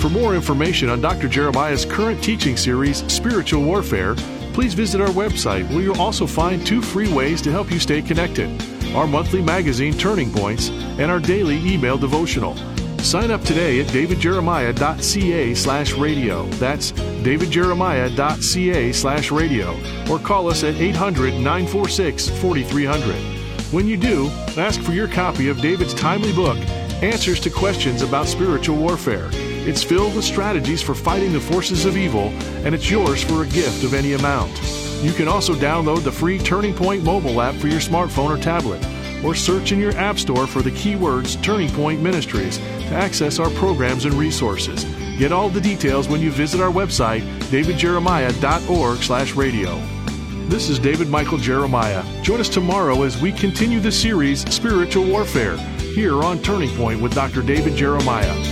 For 0.00 0.08
more 0.10 0.34
information 0.34 0.88
on 0.88 1.00
Dr. 1.00 1.28
Jeremiah's 1.28 1.84
current 1.84 2.22
teaching 2.22 2.56
series, 2.56 3.04
Spiritual 3.12 3.62
Warfare, 3.62 4.16
please 4.52 4.74
visit 4.74 5.00
our 5.00 5.08
website 5.08 5.68
where 5.70 5.82
you'll 5.82 6.00
also 6.00 6.26
find 6.26 6.66
two 6.66 6.82
free 6.82 7.12
ways 7.12 7.40
to 7.42 7.50
help 7.50 7.70
you 7.70 7.78
stay 7.78 8.02
connected 8.02 8.50
our 8.94 9.06
monthly 9.06 9.40
magazine, 9.40 9.94
Turning 9.94 10.30
Points, 10.30 10.68
and 10.68 11.10
our 11.10 11.18
daily 11.18 11.56
email 11.66 11.96
devotional. 11.96 12.54
Sign 12.98 13.30
up 13.30 13.40
today 13.42 13.80
at 13.80 13.86
davidjeremiah.ca 13.88 15.54
slash 15.54 15.94
radio. 15.94 16.46
That's 16.50 16.92
davidjeremiah.ca 16.92 18.92
slash 18.92 19.30
radio. 19.30 20.10
Or 20.10 20.18
call 20.18 20.48
us 20.48 20.62
at 20.62 20.74
800 20.76 21.34
946 21.34 22.28
4300. 22.28 23.14
When 23.72 23.88
you 23.88 23.96
do, 23.96 24.28
ask 24.56 24.80
for 24.82 24.92
your 24.92 25.08
copy 25.08 25.48
of 25.48 25.60
David's 25.60 25.94
timely 25.94 26.32
book, 26.32 26.58
Answers 27.02 27.40
to 27.40 27.50
Questions 27.50 28.02
About 28.02 28.28
Spiritual 28.28 28.76
Warfare. 28.76 29.30
It's 29.64 29.84
filled 29.84 30.16
with 30.16 30.24
strategies 30.24 30.82
for 30.82 30.92
fighting 30.92 31.32
the 31.32 31.40
forces 31.40 31.84
of 31.84 31.96
evil, 31.96 32.30
and 32.64 32.74
it's 32.74 32.90
yours 32.90 33.22
for 33.22 33.44
a 33.44 33.46
gift 33.46 33.84
of 33.84 33.94
any 33.94 34.14
amount. 34.14 34.50
You 35.04 35.12
can 35.12 35.28
also 35.28 35.54
download 35.54 36.02
the 36.02 36.10
free 36.10 36.40
Turning 36.40 36.74
Point 36.74 37.04
mobile 37.04 37.40
app 37.40 37.54
for 37.54 37.68
your 37.68 37.78
smartphone 37.78 38.36
or 38.36 38.42
tablet, 38.42 38.84
or 39.24 39.36
search 39.36 39.70
in 39.70 39.78
your 39.78 39.96
App 39.96 40.18
Store 40.18 40.48
for 40.48 40.62
the 40.62 40.72
keywords 40.72 41.40
Turning 41.44 41.70
Point 41.70 42.02
Ministries 42.02 42.58
to 42.58 42.88
access 42.88 43.38
our 43.38 43.50
programs 43.50 44.04
and 44.04 44.14
resources. 44.14 44.84
Get 45.16 45.30
all 45.30 45.48
the 45.48 45.60
details 45.60 46.08
when 46.08 46.20
you 46.20 46.32
visit 46.32 46.60
our 46.60 46.72
website, 46.72 47.22
davidjeremiah.org/radio. 47.52 49.80
This 50.48 50.68
is 50.68 50.80
David 50.80 51.08
Michael 51.08 51.38
Jeremiah. 51.38 52.02
Join 52.22 52.40
us 52.40 52.48
tomorrow 52.48 53.04
as 53.04 53.22
we 53.22 53.30
continue 53.30 53.78
the 53.78 53.92
series 53.92 54.40
Spiritual 54.52 55.04
Warfare 55.04 55.56
here 55.94 56.24
on 56.24 56.42
Turning 56.42 56.76
Point 56.76 57.00
with 57.00 57.14
Dr. 57.14 57.42
David 57.42 57.76
Jeremiah. 57.76 58.51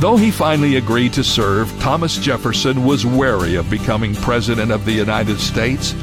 Though 0.00 0.16
he 0.16 0.30
finally 0.30 0.76
agreed 0.76 1.12
to 1.12 1.22
serve, 1.22 1.70
Thomas 1.78 2.16
Jefferson 2.16 2.86
was 2.86 3.04
wary 3.04 3.56
of 3.56 3.68
becoming 3.68 4.14
President 4.14 4.72
of 4.72 4.86
the 4.86 4.92
United 4.92 5.38
States. 5.38 5.94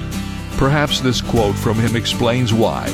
Perhaps 0.57 0.99
this 0.99 1.19
quote 1.19 1.55
from 1.55 1.79
him 1.79 1.95
explains 1.95 2.53
why. 2.53 2.93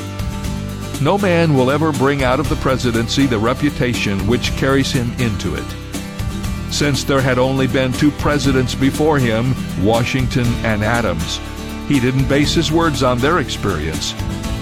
No 1.02 1.18
man 1.18 1.52
will 1.52 1.70
ever 1.70 1.92
bring 1.92 2.24
out 2.24 2.40
of 2.40 2.48
the 2.48 2.56
presidency 2.56 3.26
the 3.26 3.38
reputation 3.38 4.26
which 4.26 4.56
carries 4.56 4.92
him 4.92 5.12
into 5.18 5.54
it. 5.54 6.72
Since 6.72 7.04
there 7.04 7.20
had 7.20 7.38
only 7.38 7.66
been 7.66 7.92
two 7.92 8.10
presidents 8.12 8.74
before 8.74 9.18
him, 9.18 9.54
Washington 9.84 10.46
and 10.64 10.82
Adams, 10.82 11.38
he 11.86 12.00
didn't 12.00 12.30
base 12.30 12.54
his 12.54 12.72
words 12.72 13.02
on 13.02 13.18
their 13.18 13.40
experience. 13.40 14.14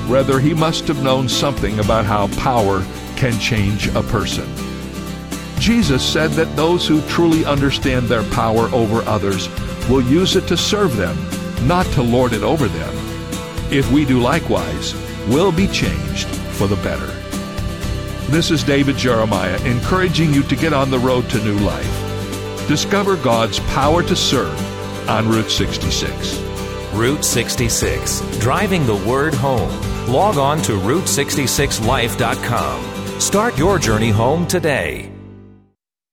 Rather, 0.08 0.40
he 0.40 0.54
must 0.54 0.88
have 0.88 1.04
known 1.04 1.28
something 1.28 1.78
about 1.78 2.04
how 2.04 2.26
power 2.38 2.84
can 3.14 3.38
change 3.38 3.86
a 3.94 4.02
person. 4.02 4.71
Jesus 5.62 6.02
said 6.02 6.32
that 6.32 6.56
those 6.56 6.88
who 6.88 7.00
truly 7.02 7.44
understand 7.44 8.08
their 8.08 8.24
power 8.30 8.66
over 8.74 9.02
others 9.02 9.48
will 9.88 10.02
use 10.02 10.34
it 10.34 10.48
to 10.48 10.56
serve 10.56 10.96
them, 10.96 11.16
not 11.68 11.86
to 11.92 12.02
lord 12.02 12.32
it 12.32 12.42
over 12.42 12.66
them. 12.66 12.92
If 13.70 13.88
we 13.92 14.04
do 14.04 14.18
likewise, 14.18 14.92
we'll 15.28 15.52
be 15.52 15.68
changed 15.68 16.26
for 16.26 16.66
the 16.66 16.82
better. 16.82 17.06
This 18.28 18.50
is 18.50 18.64
David 18.64 18.96
Jeremiah 18.96 19.56
encouraging 19.64 20.34
you 20.34 20.42
to 20.42 20.56
get 20.56 20.72
on 20.72 20.90
the 20.90 20.98
road 20.98 21.30
to 21.30 21.38
new 21.44 21.60
life. 21.60 22.66
Discover 22.66 23.14
God's 23.18 23.60
power 23.60 24.02
to 24.02 24.16
serve 24.16 24.58
on 25.08 25.28
Route 25.28 25.48
66. 25.48 26.40
Route 26.92 27.24
66, 27.24 28.20
driving 28.40 28.84
the 28.84 28.96
word 28.96 29.32
home. 29.32 29.70
Log 30.08 30.38
on 30.38 30.60
to 30.62 30.72
Route66Life.com. 30.72 33.20
Start 33.20 33.56
your 33.56 33.78
journey 33.78 34.10
home 34.10 34.48
today. 34.48 35.11